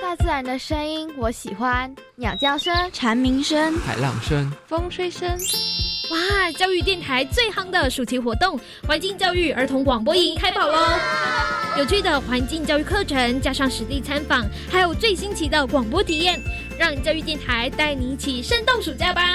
[0.00, 5.28] 大自然的声音我喜欢，鸟叫声、蝉鸣声、海浪声、风吹声。
[6.12, 6.52] 哇！
[6.52, 8.56] 教育电台最夯的暑期活动——
[8.86, 10.78] 环境教育儿童广播营开跑喽！
[11.78, 16.40] 有趣的环境教育课程，加上实地参访，还有最新奇的广播体验，
[16.78, 19.34] 让教育电台带你一起生动暑假吧！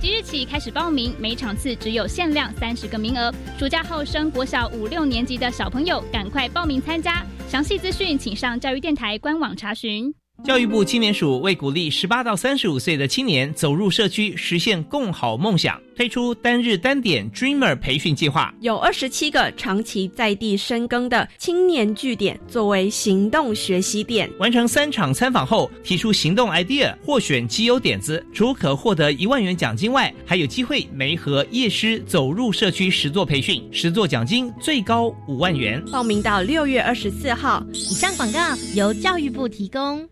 [0.00, 3.30] 即日起开始报名，每场次只有限量三十个名额。
[3.58, 7.22] 暑假后升国小五六年级的小朋友，赶快报名参加！
[7.52, 10.14] 详细资讯请上教育电台官网查询。
[10.44, 35.80] 教育部青年署为鼓励十八到三十五岁的青年走入社区，实现共好梦想，推出单日单点 Dreamer 培训计划，有二十七个长期在地深耕的青年据点作为行动学习点，完成三场参访后提出行动 idea 获选基优点子，除可获得一万元奖金外，还有机会媒合夜师走入社区实作培训，实作奖金最高五万元。
[35.92, 37.64] 报名到六月二十四号。
[37.72, 38.40] 以上广告
[38.74, 40.11] 由教育部提供。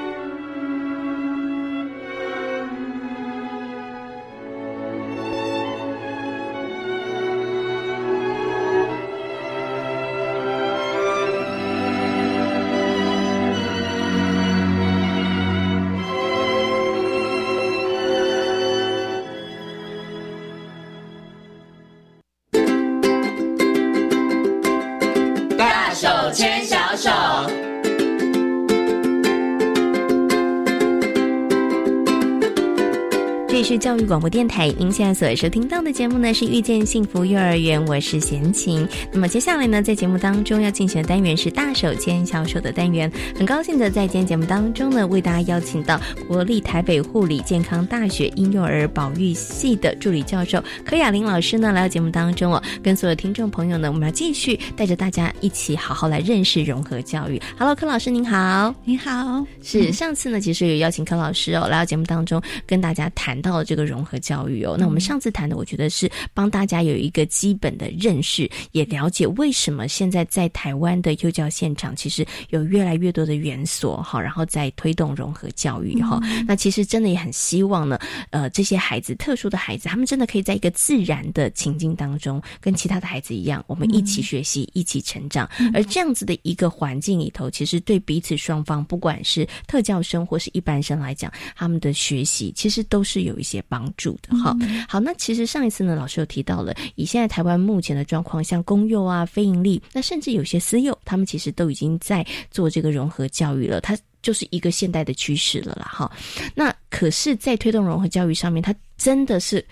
[33.71, 38.85] 是教育广播电台，您现在所收听到的节目呢是遇见幸福幼儿园，我是贤琴。
[39.13, 43.09] 那么接下来呢，在节目当中要进行的单元是大手牵小手的单元。
[43.33, 57.41] 很高兴的在今天节目当中呢，为大家邀请到国立台北护理健康大学婴幼儿保育系的助理教授柯雅玲老师呢来到节目当中哦，跟所有听众朋友呢，我们要继续带着大家一起好好来认识融合教育。
[57.57, 59.45] Hello，柯老师您好，您好。
[59.63, 63.60] 是上次呢，其实有邀请柯老师哦来到节目当中，跟大家谈到。
[63.63, 76.19] 这个融合教育哦，那我们上次谈的，我觉得是帮大家有一个基本的认识，也了解为什么现在在台湾的幼教现场其实有越来越多的园所哈，然后在推动融合教育哈。
[76.47, 77.99] 那其实真的也很希望呢，
[78.31, 85.47] 呃，这些孩子特殊的孩子，他们真的可以在一个自然的情境当中，跟其他的孩子一样，我们一起学习，一起成长。
[85.73, 93.50] 而这样子的一个环境里头，其实对彼此双方，不管是特教生或是一般生来讲，他们的学习其实都是有一些。
[93.51, 94.55] 些帮助的哈，
[94.87, 106.11] 好，那其实上一次呢，老师有提到了，以现在台湾目前的状况，像公幼啊、非盈利，那甚至有些私幼，他们其实都已经在做这个融合教育了，它就是一个现代的趋势了啦哈。
[106.55, 109.65] 那可是，在推动融合教育上面，它真的是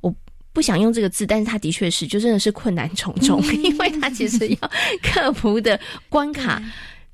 [0.00, 0.14] 我
[0.52, 4.70] 不想用这个字，但是它的确是，就真的是困难重重， 因为它其实要
[5.02, 6.62] 克服的关卡。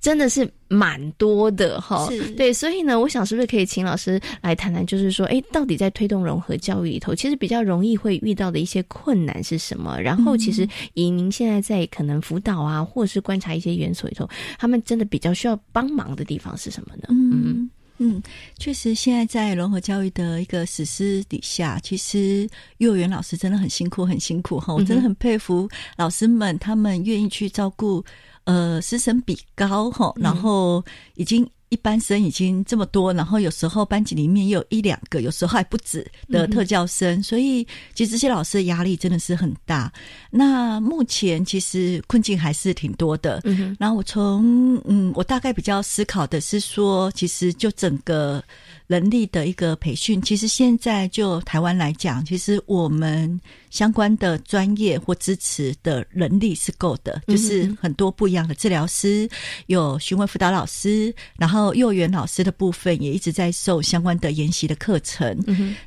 [0.00, 10.00] 真的是蛮多的哈，对，所以呢，我想是不是可以请老师来谈谈，就是说，哎，到底在推动融合教育里头，其实比较容易会遇到的一些困难是什么？
[10.00, 14.26] 然后，其实以您现在在可能辅导啊，或者是观察一些园所里头，
[14.58, 17.02] 他们真的比较需要帮忙的地方是什么呢？
[17.10, 18.22] 嗯嗯，
[18.58, 28.02] 确实，现在在融合教育的一个实施底下，其实幼儿园老师真的很辛苦，很辛苦哈，我真的很佩服老师们，他们愿意去照顾。
[28.50, 30.84] 呃，师生比高哈，然后
[31.14, 39.90] 已经一般生已经这么多，然后有时候班级里面也有一两个，有时候还不止的特教生，所以其实这些老师的压力真的是很大。
[40.30, 43.40] 那目前其实困境还是挺多的。
[43.44, 48.42] 嗯，然后我从嗯，我大概比较思考的是说，其实就整个。
[48.90, 59.30] 人力的一个培训，其实现在就台湾来讲，其实我们相关的专业或支持的人力是够的，就是很多不一样的治疗师，
[59.68, 65.38] 有询问辅导老师，然后幼儿园老师的部分也一直在受相关的研习的课程。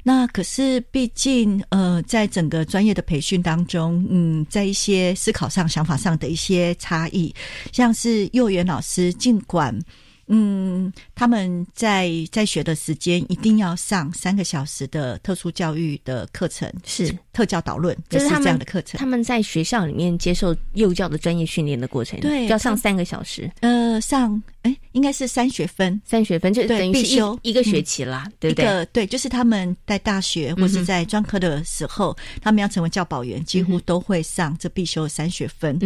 [0.03, 7.33] 那可是毕竟呃，在整个专业的培训当中，嗯，在一些思考上、想法上的一些差异，
[7.71, 9.77] 像是幼儿园老师尽管。
[10.27, 18.97] 嗯，他们在在学的时间一定要上三个小时的特殊教育的课程，是特教导论，就是这样的课程。
[18.97, 23.51] 他们在学校里面接受幼教的专业训练的过程，对，要上三个小时。
[23.59, 28.86] 呃，上哎，应该是三学分，三学分就等于是一一个学期啦，对不对？
[28.93, 35.77] 对，就是他们在大学或是在专科的时候，他们要成为教保员，几乎都会上这必修的三学分。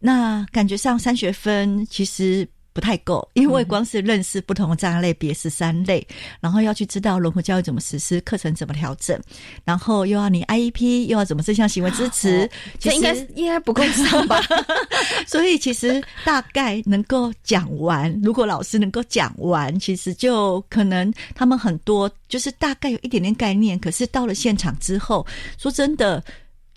[0.00, 2.46] 那感觉上三学分其实。
[2.74, 6.06] 不太够，因为光是认识不同的障碍类别十三类，
[6.40, 9.18] 然后要去知道融合教育怎么实施，课程怎么调整，
[9.64, 14.42] 然后又要你 IEP，又要怎么这项行为支持，这应该应该不够上吧？
[15.26, 25.24] 所以其实大概能够讲完，如果老师能够讲完，其实就可能他们很多就是大概有一点点概念，可是到了现场之后，
[25.56, 26.22] 说真的。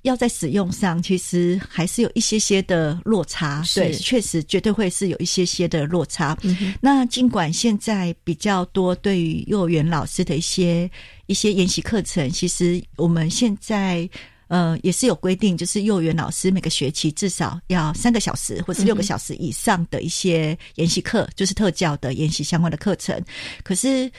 [0.07, 3.63] 要在使用上，其实还是有一些些的落差。
[3.75, 6.37] 对，确实绝对会是有一些些的落差。
[6.81, 10.89] 那尽管现在比较多对于幼儿园老师的一些
[11.27, 14.09] 一些研习课程，其实我们现在
[14.47, 23.21] 呃也是有规定，就是幼儿园老师每个学期至少要三个小时或是六个小时以上的一些研习课，就是特教的研习相关的课程。
[23.63, 24.09] 可是。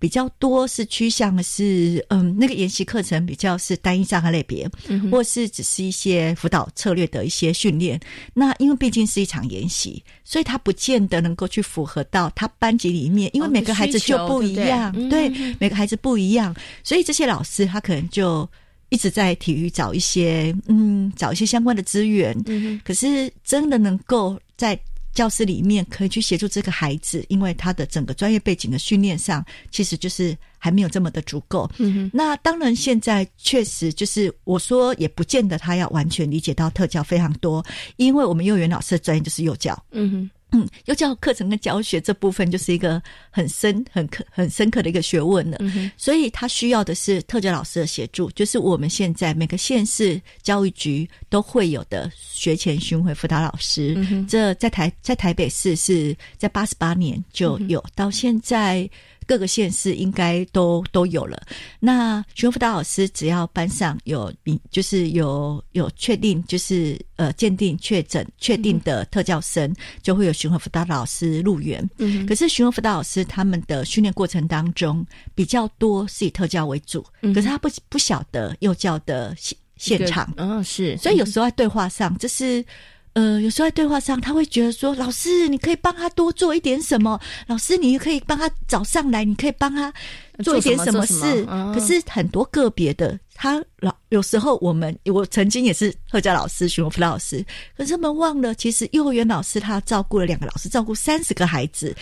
[0.00, 4.68] 比较多是趋向是，嗯，那个研习课程比较是单一障碍类别，
[5.12, 8.00] 或是只是一些辅导策略的一些训练。
[8.32, 15.28] 那因为毕竟是一场研习，所以他不见得能够去符合到他班级里面，因为每个孩子就不一样，对，
[15.60, 18.48] 每个孩子不一样，所以这些老师他可能就
[18.88, 22.34] 一直在体育找一些，嗯，找一些相关的资源。
[22.82, 24.80] 可是真的能够在。
[25.12, 31.70] 教室里面可以去协助这个孩子，因为他的整个专业背景的训练上，其实就是还没有这么的足够。
[31.78, 37.64] 嗯那当然，现在确实就是我说，也不见得他要完全理解到特教非常多，
[37.96, 39.76] 因为我们幼儿园老师的专业就是幼教。
[39.90, 40.30] 嗯哼。
[40.52, 45.58] 嗯，幼教课程跟教学这部分就是一个很深、很刻、很深刻的一个学问了。
[45.96, 53.96] 所以他需要的是特教老师的协助，就是我们现在每个县市教育局都会有的学前巡回辅导老师。
[54.28, 58.88] 这在台在台北市是在八十八年就有，到现在。
[59.30, 61.40] 各个县市应该都都有了。
[61.78, 64.32] 那巡回辅导老师只要班上有，
[64.72, 71.88] 就是有有确定，就是呃鉴定确诊确定的特教生，就会有巡回辅导老师入园。
[71.98, 80.34] 嗯，可是巡回辅导老师他们的训练过程当中比较多是以特教为主，可是他不不晓得幼教的现现场。
[80.38, 82.64] 嗯，是，所以有时候在对话上，这是。
[83.12, 87.20] 呃，有时候在对话上，他会觉得说：“老师，你可以帮他多做一点什么？
[87.48, 89.92] 老师，你可以帮他找上来，你可以帮他
[90.44, 91.44] 做一点什么事。”
[91.74, 97.44] 可是很多个别的，他老有时候我们我曾经也是贺家老师、徐文福老师，
[97.76, 101.94] 可是他们忘了，其实幼儿园老师他照顾了两个老师，照顾三十个孩子，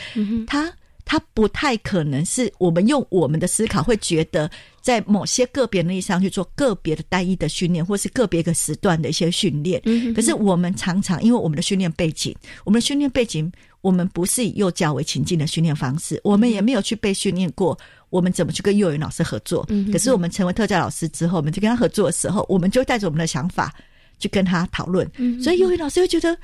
[0.47, 0.73] 他。
[1.11, 4.49] 他不太可能是我们用我们的思考会觉得，
[4.83, 9.81] 在某些个别能力上去做个别的单一的训练，或是个别个时段的一些训练。
[10.15, 17.79] 可是我们常常因为我们的训练背景，我们的训练背景，我们不是以幼教为情境的训练方式，我们也没有去被训练过，
[18.11, 19.67] 我们怎么去跟幼儿园老师合作。
[19.91, 23.75] 可是我们成为特教老师之后，我们就跟他合作的时候，我们就带着我们的想法
[24.19, 25.11] 去跟他讨论。
[25.43, 26.37] 所以幼儿园老师会觉得，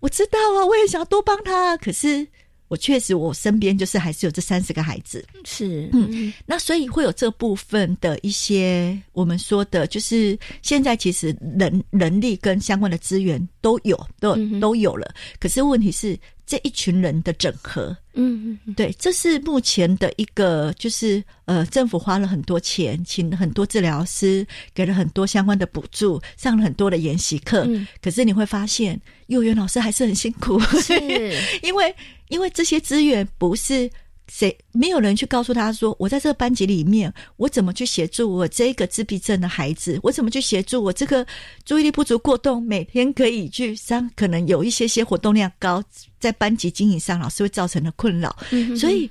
[0.00, 2.26] 我知道啊，我也想要多帮他，可是。
[2.68, 16.18] 我确实，我身边就是还是有这三十个孩子，是，嗯，那所以会有这部分的一些我们说的，就是现在其实人人力跟相关的资源都有，都都有了，可是问题是。
[16.50, 27.64] 这一群人的整合，嗯嗯，对，这是目前的一个，就是呃，政府花了很多钱，请了很多治疗师，给了很多相关的补助，上了很多的研习课。
[27.68, 30.94] 嗯，可是你会发现，幼儿园老师还是很辛苦，是，
[31.62, 31.94] 因为
[32.28, 33.90] 因为这些资源不是
[34.30, 39.98] 谁没有人去告诉他说，我在这个班级里面，我怎么去协助我这个自闭症的孩子？
[40.02, 41.26] 我怎么去协助我这个
[41.64, 45.82] 注意力不足过动，每天可以去上，可能有一些些活动量高，
[46.20, 48.36] 在班级经营上老师会造成的困扰。
[48.78, 49.10] 所以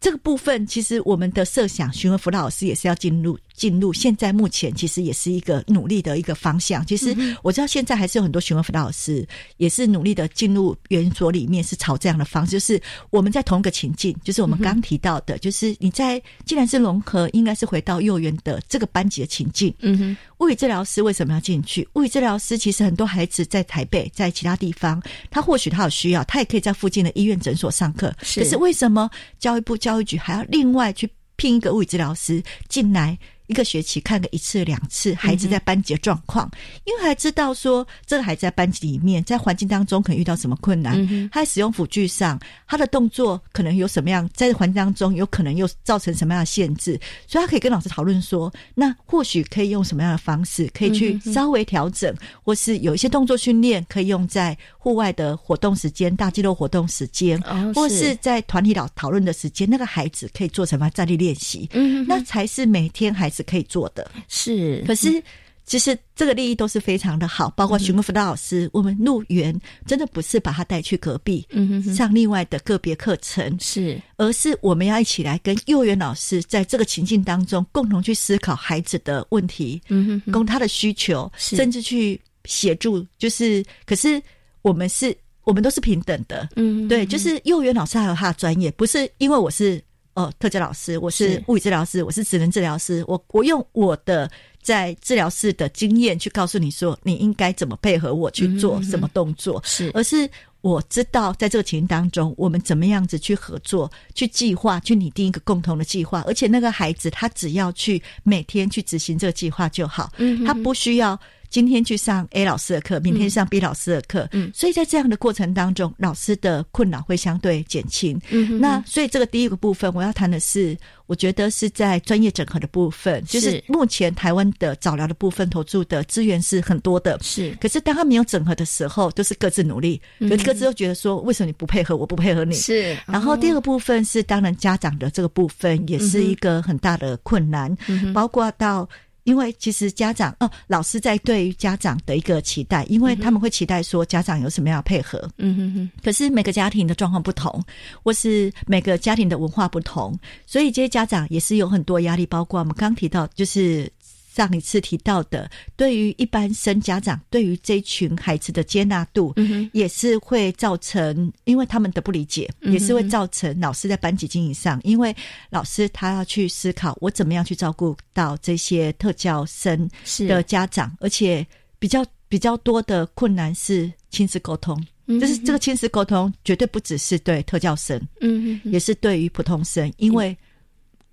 [0.00, 3.38] 这个部分，其实我们的设想，询问辅导老师也是要进入。
[3.56, 6.84] 进入现在目前其实也是一个努力的一个方向。
[6.86, 9.26] 其实我知道现在还是有很多询问辅导老师
[9.56, 12.52] 也是努力的进入园所里面，是朝这样的方式。
[12.52, 12.80] 就是
[13.10, 19.74] 我们在同一个情境，就是我们刚提到的，就是你在既然是融合，应该是回到幼儿园的这个班级的情境。
[19.80, 21.88] 嗯哼，物理治疗师为什么要进去？
[21.94, 28.14] 物理治疗师其实很多孩子在台北，在其他地方，他或许他有需要，他也可以在附近的医院诊所上课。
[28.20, 33.18] 可是为什么教育部教育局还要另外去聘一个物理治疗师进来？
[33.46, 36.50] 一个学期看个一次两次孩子在班级的状况，
[36.84, 57.40] 因为还知道说这个孩子在班级里面在环境当中可能遇到什么困难，他使用辅具上他的动作可能有什么样，在环境当中有可能又造成什么样的限制，所以他可以跟老师讨论说，那或许可以用什么样的方式可以去稍微调整，或是有一些动作训练可以用在户外的活动时间、大肌肉活动时间，
[57.74, 61.68] 或是在团体讨讨论的时间，那个孩子可以做什么站立练习，
[62.08, 63.35] 那才是每天孩子。
[63.36, 64.82] 是可以做的，是。
[64.86, 65.22] 可是，
[65.64, 83.04] 其实这个利益都是非常的好，包括询问辅导老师，我们入园真的不是把他带去隔壁，嗯哼，上另外的个别课程，是，而是我们要一起来跟幼儿园老师在这个情境当中，共同去思考孩子的问题，嗯哼，供他的需求，甚至去协助。
[83.18, 84.22] 就是，可是
[84.62, 89.82] 我们是，我们都是平等的，嗯，对，就是幼儿园老师还有他的专业，不是因为我是。
[90.16, 94.28] 哦，特教老师，我是物理治疗师，我是职能治疗师，我我用我的
[94.62, 100.26] 在治疗室的经验去告诉你说，你应该怎么配合我去做什么动作，是，而是
[100.62, 110.10] 我知道在这个情境当中，我们怎么样子去合作，去计划，去拟定一个共同的计划，而且那个孩子他只要去每天去执行这个计划就好，
[110.46, 111.20] 他不需要。
[111.48, 118.20] 今天去上 A 老师的课，明天上 B 老师的课，嗯，所以在这样的过程当中，老师的困扰会相对减轻。
[118.30, 120.76] 嗯，那所以这个第一个部分，我要谈的是，
[121.06, 127.56] 我觉得是在专业整合的部分，就是目前台湾的早疗的部分投注的资源是很多的，是。
[127.60, 132.54] 可是当他没有整合的时候，都是各自努力，有各自都觉得说，为什么你不配合，我不配合你？
[132.54, 132.96] 是。
[133.06, 137.74] 然后第二个部分是，当然家长的这个部分也是一个很大的困难，
[138.12, 138.88] 包括到。
[139.26, 145.90] 因为其实家长哦，老师在对于家长的一个期待，因为他们会期待说家长有什么样的配合，嗯哼哼。
[146.02, 147.62] 可是每个家庭的状况不同，
[148.02, 150.16] 或是每个家庭的文化不同，
[150.46, 153.92] 所以这些家长也是有很多压力，包括我们刚提到就是。
[154.36, 159.34] 上一次提到的，对于一般生家长，对于这群孩子的接纳度，
[159.72, 165.16] 也是会造成，因为他们的不理解，也是会造成老师在班级经营上，因为
[165.48, 169.88] 老师他要去思考，我怎么样去照顾到这些特教生
[170.28, 171.46] 的家长，而且
[171.78, 180.36] 比较比较多的困难是亲子沟通，就是这个亲子沟通绝对不只是对特教生，嗯，也是对于普通生，因为。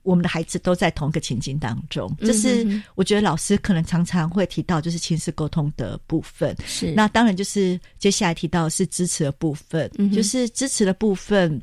[0.04, 6.56] 我们的孩子都在同一个情境当中，这是我觉得老师可能常常会提到，就是亲子沟通的部分。
[6.66, 11.62] 是那当然就是接下来提到是支持的部分，就是支持的部分。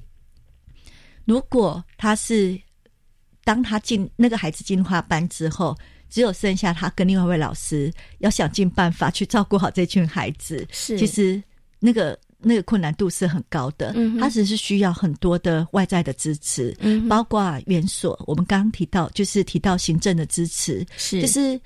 [1.26, 2.59] 如果他是
[3.45, 5.76] 当他进那个孩子进化班之后，
[6.09, 10.66] 只有剩下他跟另外一位老师，要想尽办法去照顾好这群孩子。
[10.72, 11.43] 是其实
[11.78, 12.18] 那个。
[12.43, 16.76] 那个困难度是很高的，它只是需要很多的外在的支持，
[17.09, 18.18] 包括园所。
[18.26, 21.61] 我们刚刚提到，就是提到行政的支持，是就是。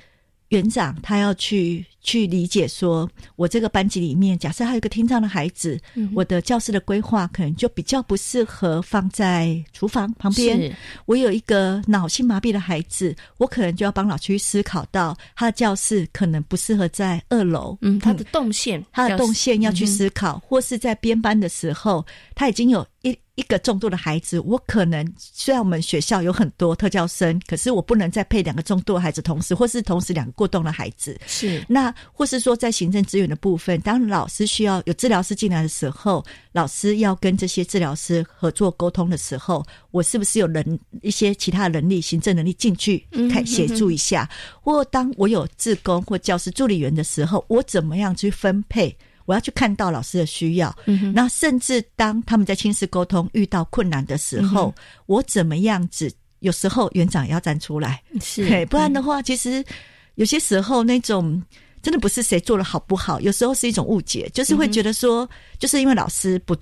[0.50, 5.80] 园长他要去去理解，说我这个班级里面，假设还有一个听障的孩子，
[6.14, 10.72] 我的教室的规划可能就比较不适合放在厨房旁边。
[11.06, 17.76] 我有一个脑性麻痹的孩子，我可能就要帮老师去思考到他的教室可能不适合在二楼。
[17.80, 23.18] 嗯，他的动线，他的动线要去思考，或是在编班的时候，他已经有一。
[23.36, 31.18] 一个重度的孩子，我可能虽然我们学校有很多特教生，可是我不能再配两个重度的孩子同时，或是同时两个过动的孩子。
[31.26, 44.28] 是那，或是说在行政资源的部分，当老师需要有治疗师进来的时候，老师要跟这些治疗师合作沟通的时候，我是不是有能一些其他能力、行政能力进去看协助一下？
[44.60, 48.96] 或当我有志工或教师助理员的时候，我怎么样去分配？
[49.26, 50.76] 我要去看到老师的需要，
[51.14, 54.74] 那甚至当他们在亲子沟通遇到困难的时候，
[55.06, 56.12] 我怎么样子？
[56.40, 59.64] 有时候园长也要站出来，是，不然的话，其实
[60.16, 61.42] 有些时候那种
[61.84, 65.28] 真的不是谁做的好不好，有时候是一种误解，就是会觉得说，
[65.60, 66.56] 就是因为老师不。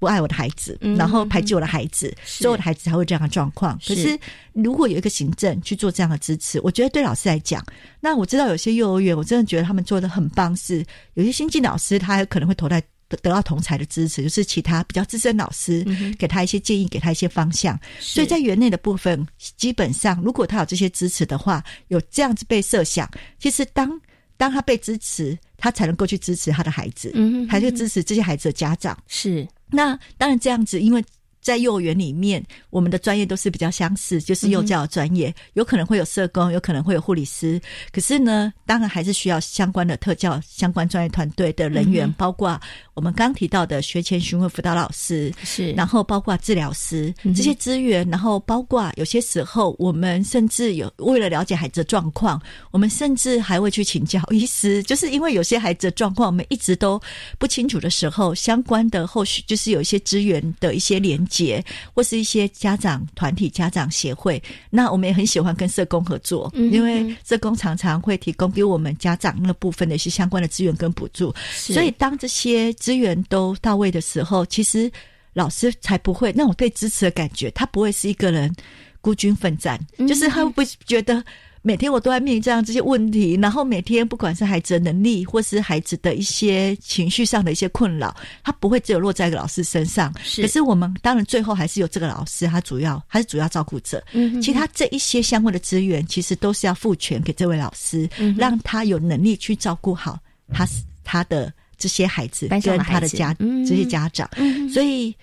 [0.00, 3.78] 不爱我的孩子，然后排挤我的孩子，所以我的孩子才会这样的状况。
[3.86, 4.18] 可是
[4.52, 7.64] 如果有一个行政去做这样的支持，我觉得对老师来讲，
[8.00, 10.84] 那我知道有些幼儿园，我真的觉得他们做的很棒，是
[11.14, 12.82] 有些新进老师他可能会投在。
[13.22, 15.86] 得到同才的支持，就是其他比较资深老师
[16.18, 17.78] 给他一些建议，给他一些方向。
[18.00, 19.24] 所以在园内的部分，
[19.56, 23.08] 基本上如果他有这些支持的话，有这样子被设想，
[23.38, 23.88] 其实当
[24.36, 28.96] 当他被支持，他才能够去支持他的孩子，嗯，还是支持这些孩子的家长。
[29.06, 31.04] 是那当然这样子，因为。
[31.44, 37.60] 在幼儿园里面，我们的专业都是比较相似，就是幼教专业，有可能会有社工，有可能会有护理师。
[37.92, 42.58] 可是呢，当然还是需要相关的特教相关专业团队的人员，包括
[42.94, 52.40] 我们刚提到的学前询问辅导老师，是，然后包括治疗师这些资源，然后包括有些时候我们甚至有为了了解孩子的状况，
[52.70, 56.98] 我们甚至还会去请教医师，就是因为有些孩子的状况我们一直都
[57.38, 61.22] 不清楚的时候，相关的后续就是有一些资源的一些连。
[61.34, 71.34] 节或是一些家长团体、家长协会，那我们也很喜欢跟社工合作，因为社工常常会提供给我们家长那部分的一些相关的资源跟补助。
[71.50, 74.90] 所以当这些资源都到位的时候，其实
[75.32, 78.54] 老师才不会那种被支持的感觉，他不会是一个人
[79.00, 81.24] 孤军奋战，就是他会觉得。
[81.66, 90.12] 每天我都在面临这样这些问题，然后每天不管是孩子的能力，或是孩子的一些情绪上的一些困扰，他不会只有落在一个老师身上。
[90.22, 94.04] 是，可是我们当然最后还是有这个老师，他主要还是主要照顾者。
[94.12, 98.06] 嗯，其他这一些相关的资源，其实都是要赋权给这位老师，
[98.36, 100.18] 让他有能力去照顾好
[100.52, 100.68] 他
[101.02, 103.34] 他的这些孩子跟他的家
[103.66, 104.28] 这些家长。
[104.70, 105.16] 所以，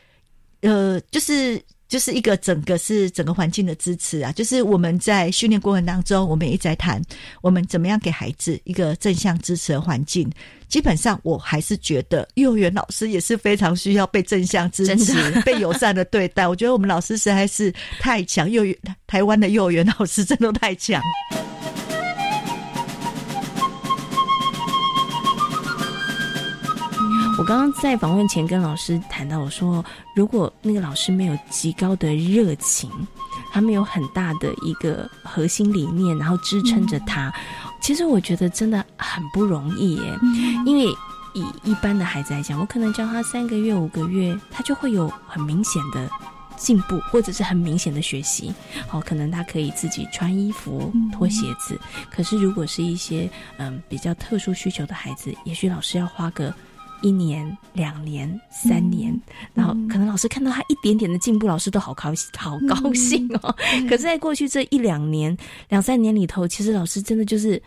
[0.61, 1.61] 呃，就是。
[1.91, 7.01] 就是一个整个是整个环境的支持啊，就是我们在训练过程当中，我们也在谈
[7.41, 10.31] 我们怎么样给孩子一个正向支持的环境。
[10.69, 15.13] 基本上，我还是觉得幼儿园老师也是非常需要被正向支持、
[15.43, 16.47] 被友善的对待。
[16.47, 17.69] 我觉得我们老师实在是
[17.99, 18.73] 太强，幼儿
[19.05, 21.01] 台湾的幼儿园老师真的太强。
[27.41, 29.83] 我刚刚在访问前跟老师谈到，我说
[30.13, 32.87] 如果那个老师没有极高的热情，
[33.51, 37.33] 他没有很大的一个核心理念，然后支撑着他，
[37.81, 40.19] 其实我觉得真的很不容易耶。
[40.67, 40.85] 因为
[41.33, 46.07] 以一般的孩子来讲，我可能教他三个月、五个月，他就会有很明显的
[46.57, 48.53] 进步，或者是很明显的学习。
[48.91, 51.75] 哦，可能他可以自己穿衣服、脱鞋子。
[52.11, 53.27] 可是如果是一些
[53.57, 56.53] 嗯比较特殊需求的孩子，也许老师要花个。
[57.01, 59.17] 一年、两年、三年，
[59.53, 63.55] 然后可能老师看到他一点点的进步，老师都好高兴，好高兴哦。
[63.89, 65.35] 可是，在过去这一两年、
[65.69, 67.61] 两三年里头，其实老师真的就是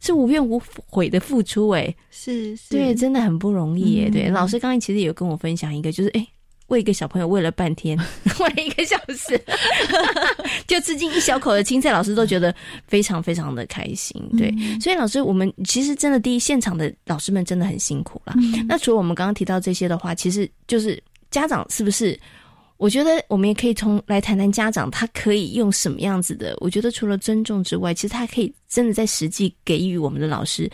[0.00, 4.28] 是无怨无悔的付出，哎，是，对，真的很不容易，哎，对。
[4.28, 6.26] 老师刚才其实有跟我分享一个，就是哎。
[6.72, 7.98] 喂一个小朋友喂了半天，
[8.40, 9.38] 喂了一个小时，
[10.66, 12.54] 就吃进一小口的青菜，老师都觉得
[12.86, 14.18] 非常非常的开心。
[14.38, 14.50] 对，
[14.80, 18.34] 所以老师，我们其实真的第一现场的老师们真的很辛苦了。
[18.66, 20.98] 那除了我们刚刚提到这些的话，其实就是
[21.30, 22.18] 家长是不是？
[22.78, 26.56] 我觉得我们也可以从来谈谈家长，他可以用什么样子的？
[26.58, 30.68] 我觉得除了尊重之外，其实他可以真的在实际给予我们的老师。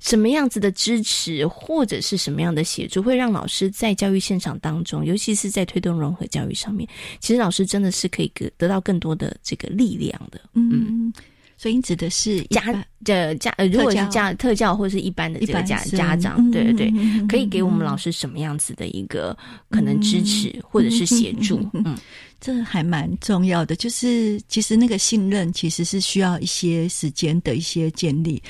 [0.00, 6.88] 什么样子的支持，或者是什么样的协助，会让老师在教育现场当中，尤其是在推动融合教育上面，
[7.20, 10.40] 其实老师真的是可以得得到更多的这个力量的。
[10.54, 11.12] 嗯，
[11.58, 19.36] 所以你指的是家的家，如果是家特教或者是一般的这个家家长，对对对，可以给我们老师什么样子的一个
[19.68, 21.60] 可能支持或者是协助？
[21.74, 21.94] 嗯，
[22.40, 23.76] 这还蛮重要的。
[23.76, 28.42] 就是其实那个信任其实是需要一些时间的一些建立。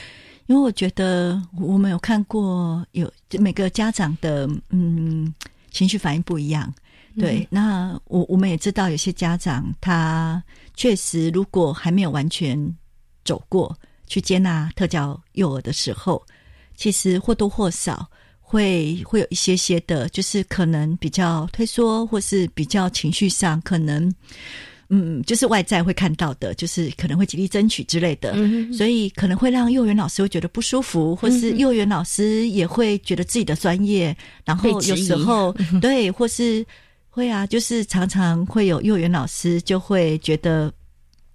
[0.51, 5.33] 因为我觉得我们有看过有每个家长的嗯
[5.71, 6.75] 情绪反应不一样，
[7.17, 7.47] 对。
[7.49, 10.43] 那我我们也知道有些家长他
[10.75, 12.77] 确实如果还没有完全
[13.25, 13.79] 走过
[14.09, 16.21] 去接纳特教幼儿的时候，
[16.75, 24.13] 其实或多或少会会有一些些的，就是可能比较退缩，或是比较情绪上可能。
[24.93, 28.35] 嗯，就是外在会看到的，就是可能会极力争取之类的，
[28.73, 36.67] 所以可能会让幼儿园老师会觉得不舒服，或是幼儿园老师也会觉得自己的专业，然后有时候对，或是
[37.09, 40.73] 会啊，就是常常会有幼儿园老师就会觉得，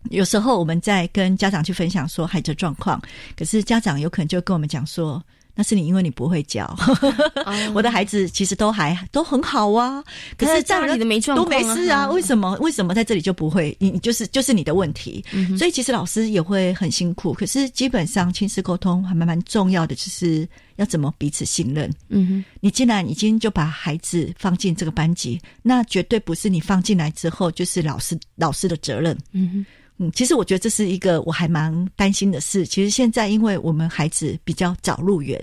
[0.09, 3.01] 有时候我们在跟家长去分享说孩子状况，
[3.37, 5.23] 可是家长有可能就跟我们讲说。
[5.55, 6.75] 那是你因为你不会教。
[7.73, 10.03] 我的孩子其实都还都很好啊，
[10.37, 13.75] 可是家里的没状都没事啊，为什么为什么在这里就不会？
[13.79, 15.23] 你你就是就是你的问题。
[15.57, 17.33] 所以其实老师也会很辛苦。
[17.33, 21.91] 可是基本上亲子沟通还蛮蛮重要的，就是要怎么彼此信任。
[22.09, 29.17] 嗯哼，你既然已经就把孩子放进这个班级，那绝对不是你放进来之后就是老师老师的责任。
[29.31, 29.65] 嗯哼。
[29.97, 32.65] 嗯，其实我觉得这是一个我还蛮担心的事。
[32.65, 35.41] 其实现在因为我们孩子比较早入园，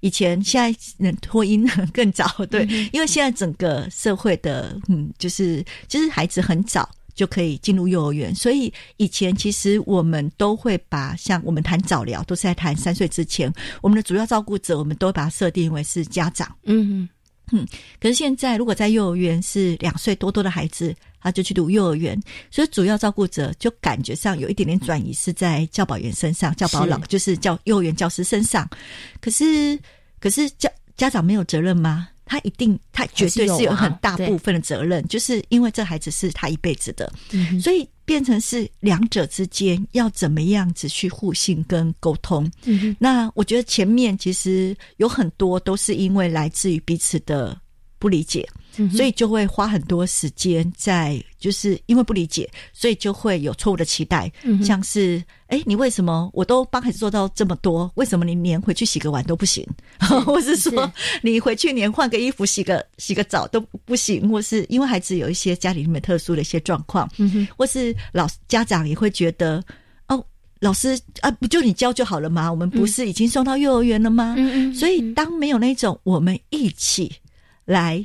[0.00, 16.54] 以前现在人脱音更早，对，因为现在整个社会的嗯，就是其实孩子很早就可以进入幼儿园，所以以前其实我们都会把像我们谈早疗都是在谈三岁之前，我们的主要照顾者我们都会把它设定为是家长。
[16.64, 17.08] 嗯
[17.52, 17.66] 嗯，
[18.00, 20.94] 可是现在如果在幼儿园是两岁多多的孩子。
[21.24, 22.20] 他就去读幼儿园，
[22.50, 28.68] 所以主要照顾者就感觉上有一点点转移是在教保员身上，教保老就是教幼儿园教师身上。
[29.22, 29.78] 可是，
[30.20, 32.08] 可是家家长没有责任吗？
[32.26, 37.10] 他一定，他绝对是有很大部分的责任，就是因为这孩子是他一辈子的，
[37.58, 42.50] 所以变成是两者之间要怎么样子去互信跟沟通。
[42.98, 47.58] 那我觉得前面其实有很多都是因为来自于彼此的
[48.04, 48.46] 不理解。
[48.92, 54.28] 所以就会花很多时间在，就是因为不理解，所以就会有错误的期待，
[54.64, 59.64] 像是，哎，你为什么我都帮孩子做到这么多，为什么你连回去洗个碗都不行？
[60.26, 60.92] 或是说
[61.22, 64.28] 你回去连换个衣服、洗个洗个澡都不行？
[64.28, 67.08] 或是因为孩子有一些家里面特殊的一些状况，
[67.56, 69.62] 或是老家长也会觉得，
[70.08, 70.26] 哦，
[70.58, 72.50] 老师啊，不就你教就好了吗？
[72.50, 74.34] 我们不是已经送到幼儿园了吗？
[74.74, 77.14] 所以当没有那种我们一起
[77.64, 78.04] 来。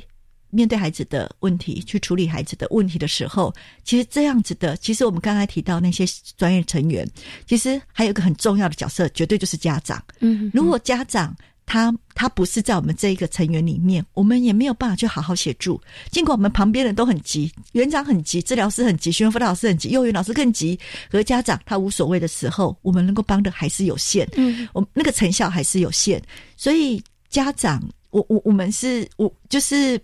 [0.52, 3.54] 面对孩子的问题，去处理孩子的问题的时候，
[3.84, 6.04] 其实这样子的，其实我们刚才提到那些
[6.36, 7.08] 专业成员，
[7.46, 10.02] 其实还有一个很重要的角色，绝对就是家长。
[10.18, 11.32] 嗯，如果家长
[11.64, 15.80] 他他不是在我们这一个成员里面，我们也没有办法去好好协助。
[16.10, 20.76] 尽管我们旁边人都很急，园长很急，治疗师很急，学员辅导老师很急，幼儿园老师更急，
[21.08, 24.28] 和家长他无所谓的时候，我们能够帮的还是有限。
[24.34, 26.20] 嗯，我那个成效还是有限。
[26.56, 27.80] 所以家长，
[28.10, 30.00] 我我我们是我就是。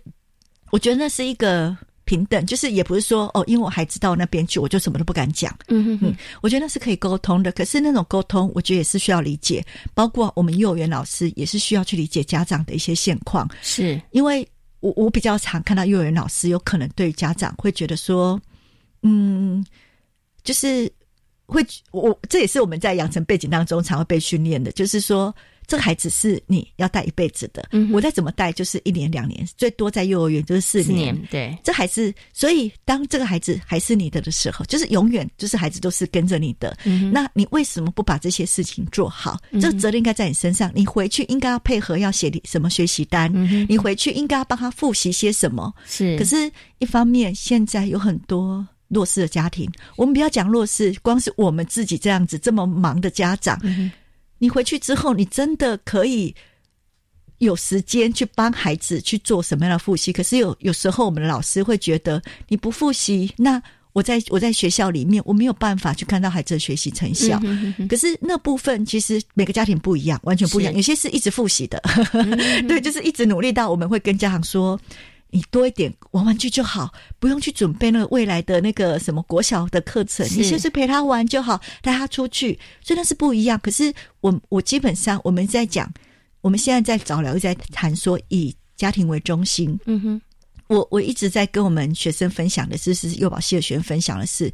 [0.69, 5.57] 我觉得那是一个平等，就是也不是说哦，因为我孩子到那边去，我就什么都不敢讲。
[5.69, 7.53] 嗯哼哼，我觉得那是可以沟通的。
[7.53, 13.49] 可是那种沟通，我觉得也是需要理解，包括我们幼儿园老师也是需要去理解家长的一些现况。
[13.61, 14.45] 是因为
[14.81, 18.37] 我我比较常看到幼儿园老师有可能对家长会觉得说，
[19.03, 19.65] 嗯，
[20.43, 20.91] 就是
[21.45, 25.33] 会我这也是我们在养成背景当中常会被训练的，就是说。
[25.67, 31.13] 这个孩子是你要带一辈子的，我再怎么带就是一年两年，最多在幼儿园就是四年。
[31.29, 36.77] 对，这孩子，所以当这个孩子还是你的的时候，就是永远就是孩子都是跟着你的。
[37.11, 39.37] 那你为什么不把这些事情做好？
[39.59, 40.71] 这个责任应该在你身上。
[40.73, 43.29] 你回去应该要配合，要写什么学习单？
[43.67, 45.73] 你回去应该要帮他复习些什么？
[45.85, 46.17] 是。
[46.17, 46.49] 可是，
[46.79, 53.59] 一方面现在有很多弱势的家庭，我们不要讲弱势，光是我们自己这样子这么忙的家长。
[54.39, 56.35] 你回去之后，你真的可以
[57.39, 60.13] 有时间去帮孩子去做什么样的复习？
[60.13, 63.61] 可是有有时候，我们的老师会觉得你不复习，那
[63.93, 67.39] 我在我在学校里面我没有办法去看到孩子的学习成效。
[67.89, 70.73] 可是那部分其实每个家庭不一样，完全不一样。
[70.73, 71.81] 有些是一直复习的，
[72.67, 74.79] 对，就是一直努力到我们会跟家长说。
[75.29, 83.59] 你多一点玩玩具就好，不用去准备那个未来的那个什么国小的课程，你就是陪他玩就好，带他出去，真的是不一样。
[83.61, 85.91] 可是我我基本上我们在讲，
[86.41, 89.77] 我们现在在早聊，在谈说以家庭为中心。
[89.85, 90.21] 嗯哼，
[90.67, 94.51] 我我一直在跟我们学生分享的是，是幼保系的学生分享的是。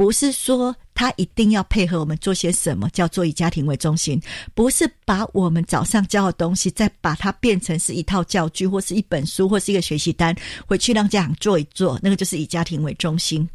[0.00, 4.18] 不是说他一定要配合我们做些什么，叫做以家庭为中心。
[4.54, 10.34] 不是把我们早上教的东西，再把它变成是一套教具，或是一本书，或是一个学习单，
[10.66, 13.46] 回去让家长做一做，那个就是以家庭为中心。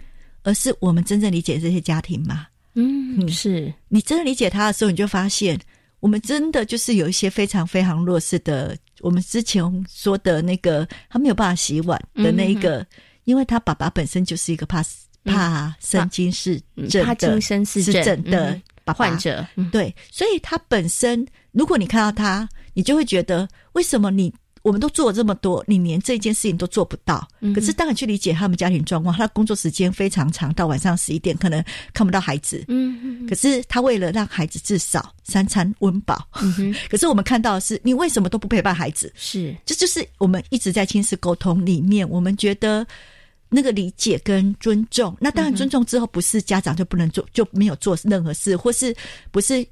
[0.44, 2.46] 而是我们真正理解这些家庭吗？
[2.76, 5.60] 嗯，是你真的理解他的时候，你就发现
[6.00, 8.78] 我们真的就是有一些非常非常弱势的。
[9.00, 12.86] 我们之前说的那个，他没有办法洗碗的那一个，
[13.24, 14.86] 因为他爸爸本身就是一个怕
[15.26, 15.36] 死。
[15.36, 16.62] 帕神经是
[17.04, 18.62] 帕金森氏症的
[18.94, 27.28] 患者，对，所以他本身，如果你看到他，你就会觉得，为什么你我们都做了这么多，你连这件事情都做不到？
[27.54, 31.64] 可是当然去理解他们家庭状况，他工作时间非常长，到晚上十一点可能
[31.94, 32.64] 看不到孩子。
[32.68, 36.28] 嗯，可是他为了让孩子至少三餐温饱，
[36.90, 39.12] 可是我们看到的是，你为什么都不陪伴孩子？
[39.16, 42.86] 是，这就是我们一直在亲子沟通里面，我们觉得。
[43.50, 48.96] 那个理解跟尊重，那当然尊重之后，不是家长就不能做，就没有做任何事，或是
[49.32, 49.66] 不是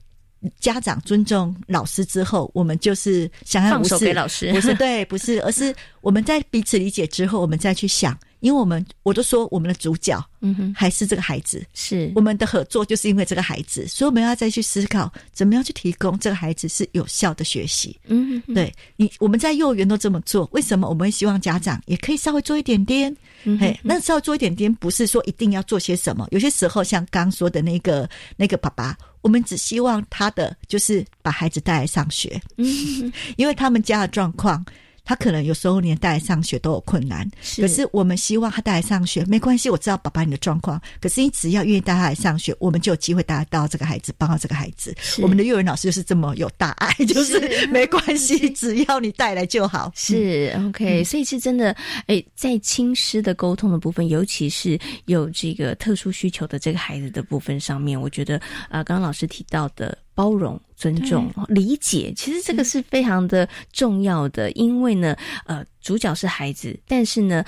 [0.59, 3.97] 家长尊重老师之后，我们就是相安无事。
[3.99, 8.17] 给老师，不是对，不是，而是我们在彼此理解之后，我们再去想。
[8.43, 17.97] 因为我们我都说我们的主角，嗯哼，还是这个孩子，是我们的合作，就是因为这个孩子，所以我们要再去思考，怎么样去提供这个孩子是有效的学习。
[18.07, 23.15] 嗯哼，对你，我们在幼儿园都这么做，为什么我们会希望家长也可以稍微做一点点？
[23.45, 34.65] 嘿，那稍微做一点点，不是说一定要做些什么，有些时候像刚说的那个那个爸爸，我们只希望他的就是把孩子带来上学，嗯，因为他们家的状况。
[35.05, 39.69] 他可能有时候连带来上学都有困难，可是我们希望他带来上学没关系。
[39.69, 44.95] 我知道爸爸你的状况，可是你只要愿意带他来上学，我们就有机会带到这个孩子，帮到这个孩子。
[45.21, 49.91] 我们的幼儿园老师就是这么有大爱， 就是没关系，只要你带来就好。
[49.95, 51.75] 是 OK，所以是真的。
[52.07, 58.37] 哎，在亲师的沟通的部分，尤其是有这个特殊需求的这个孩子的部分上面，我觉得
[58.69, 59.97] 啊，刚刚老师提到的。
[60.15, 64.51] 包容、尊重、理解，其实这个是非常的重要的。
[64.51, 67.43] 因为呢，呃，主角是孩子，但是呢，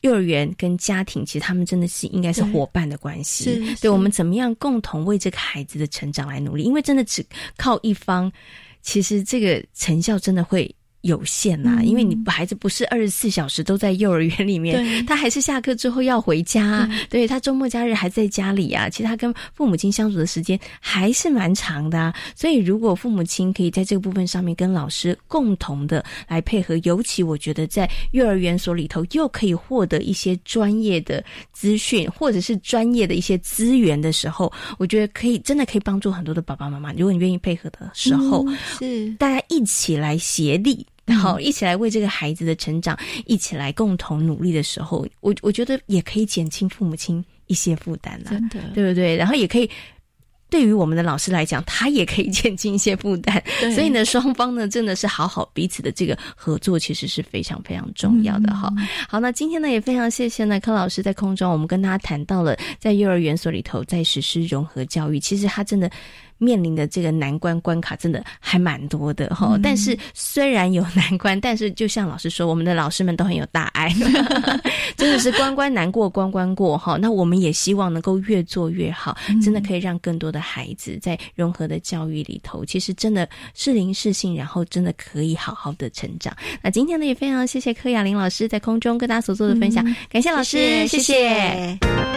[0.00, 3.74] 幼儿园跟家庭其实他们真的是应该是伙伴的关系。
[3.80, 6.62] 对，我们怎么样共同为这个孩子的成长来努力？
[6.62, 7.24] 因为真的只
[7.56, 8.30] 靠一方，
[8.82, 10.74] 其实这个成效真的会。
[11.02, 18.88] 有限呐，因为你孩子不是二十四小时都在幼儿园里面，他还是下课之后要回家，对他周末假日还在家里啊。
[18.88, 36.92] 其实他跟父母亲相处的时间还是蛮长的啊，所以如果父母亲可以在这个部分上面跟老师共同的来配合，尤其我觉得在幼儿园所里头又可以获得一些专业的资讯或者是专业的一些资源的时候，我觉得可以真的可以帮助很多的爸爸妈妈。
[36.92, 38.46] 如果你愿意配合的时候，
[38.78, 40.86] 是大家一起来协力。
[41.10, 49.16] 好，一起来为这个孩子的成长，一起来共同努力的时候，我我觉得也可以减轻父母亲一些负担了，真的，对不对？
[49.16, 49.68] 然后也可以
[50.48, 53.42] 对于我们的老师来讲，他也可以减轻一些负担。
[53.74, 58.72] 所以呢，双方呢真的是好好彼此的这个合作，其实是非常非常重要的哈。
[59.08, 65.90] 好，那今天呢也非常谢谢呢柯老师在空中，我们跟大家谈到了在幼儿园所里头在实施融合教育，其实他真的。
[66.40, 73.94] 面临的这个难关关卡真的还蛮多的哈，但是虽然有难关，但是就像老师说，我们的老师们都很有大爱，
[74.96, 76.96] 真的是关关难过关关过哈。
[76.96, 86.34] 那我们也希望能够越做越好，真的可以让更多的孩子在融合的教育里头，其实真的是灵是性，然后真的可以好好的成长。
[86.62, 92.09] 那今天呢，也非常谢谢柯雅玲老师在空中跟大家所做的分享，感谢老师，谢谢。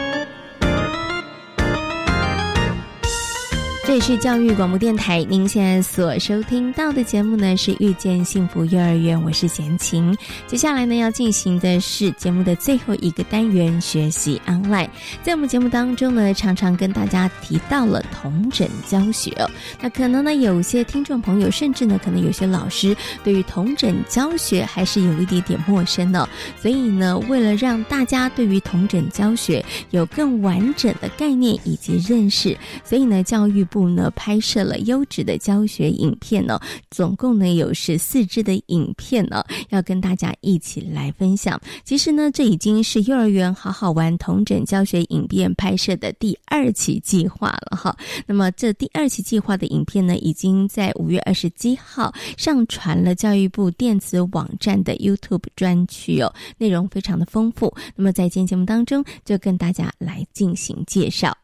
[3.85, 10.17] 这里是教育广播电台，您现在所收听到的节目呢是《遇见幸福幼儿园》，我是贤琴。
[10.47, 14.87] 接下来呢要进行的是节目的最后一个单元——学习 online。
[15.21, 19.35] 在我们节目当中呢，常常跟大家提到了同诊教学。
[19.81, 26.25] 那可能呢有些听众朋友，甚至呢可能有些老师对于同诊教学还是有一点点陌生呢。
[26.57, 33.67] 所以呢，为了让大家对于同诊教学有更完整的概念以及认识，所以呢教育。
[33.73, 36.59] 部呢拍摄了优质的教学影片呢，
[36.91, 41.59] 总共呢有十四支的影片呢，要跟大家一起来分享。
[41.83, 47.97] 其实呢，这已经是幼儿园好好玩同整教学影片拍摄的第二期计划了哈。
[48.27, 57.73] 那么这第二期计划的影片呢，已经在五月二十七号上传了教育部电子网站的 YouTube 专区哦，内容非常的丰富。
[57.95, 61.35] 那么在今天节目当中，就跟大家来进行介绍。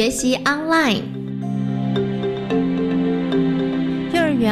[0.00, 1.19] 学习 online。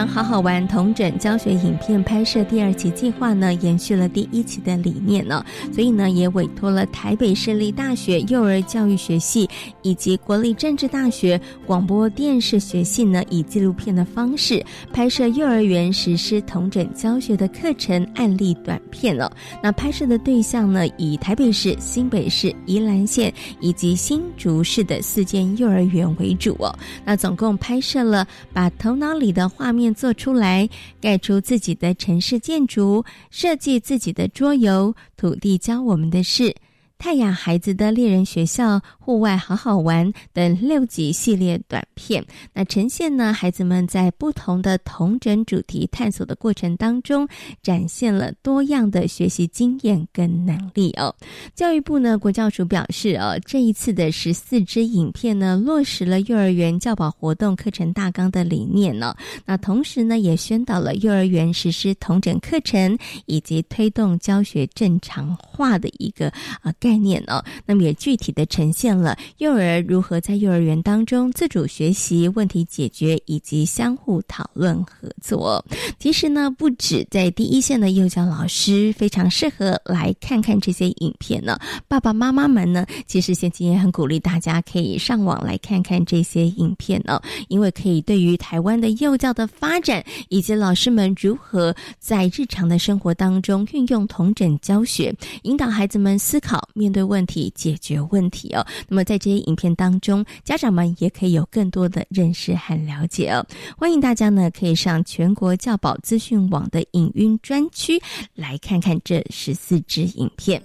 [0.06, 9.48] 好好玩同整教学影片拍摄第二期计划呢，延续了第一期的理念呢，所以呢，也委托了台北市立大学幼儿教育学系
[9.82, 19.34] 以及国立政治大学广播电视学系呢，以纪录片的方式拍摄幼儿园实施同整教学的课程案例短片了。
[19.62, 26.72] 那拍摄的对象呢，以台北市、新北市、宜兰县以及新竹市的四间幼儿园为主哦。
[27.04, 29.87] 那总共拍摄了把头脑里的画面。
[29.94, 30.68] 做出来，
[31.00, 34.94] 盖出自己的城市建筑，设计自己的桌游。
[35.16, 36.54] 土地教我们的事。
[36.98, 47.26] 泰雅孩子的猎人学校户外好好玩等六集系列短片，那呈现呢孩子们在不同的同整主题探索的过程当中，
[47.62, 51.14] 展现了多样的学习经验跟能力哦。
[51.54, 59.14] 教育部呢国教署表示哦，这一次的十四支影片呢，落实了幼儿园教保活动课程大纲的理念呢。
[59.46, 66.28] 那同时呢，也宣导了幼儿园实施同整课程以及推动教学正常化的一个
[66.60, 66.74] 啊。
[66.88, 75.62] 概念呢，那么也具体的呈现了幼儿如何在幼儿园当中自主学习、问题解决以及相互讨论合作。
[75.98, 98.64] 其实呢，不止在第一线的幼教老师非常适合来看看这些影片呢，爸爸妈妈们呢，其实现今也很鼓励大家可以上网来看看这些影片呢，因为可以对于台湾的幼教的发展以及老师们如何在日常的生活当中运用同整教学，引导孩子们思考、面对问题、解决问题哦。
[98.88, 103.44] 那么在这些影片当中，家长们也可以有更多的认识和了解哦。
[103.76, 108.00] 欢迎大家呢可以上全国教保资讯网的影音专区
[108.34, 110.62] 来看看这十四支影片。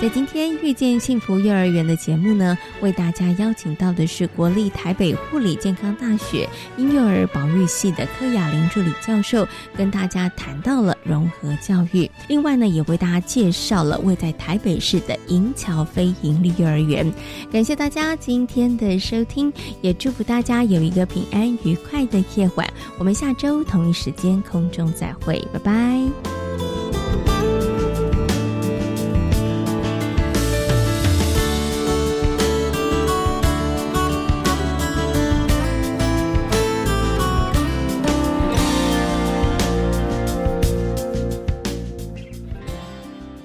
[0.00, 9.44] 在今天遇见幸福幼儿园的节目呢，为大家邀请到的是国立台北护理健康大学婴幼儿保育系的柯雅玲助理教授，
[9.76, 12.08] 跟大家谈到了融合教育。
[12.28, 17.12] 另外呢，也为大家介绍了位在台北市的银桥非营利幼儿园。
[17.50, 22.64] 感谢大家今天的收听，也祝福大家有一个平安愉快的夜晚。
[22.98, 26.87] 我们下周同一时间空中再会，拜拜。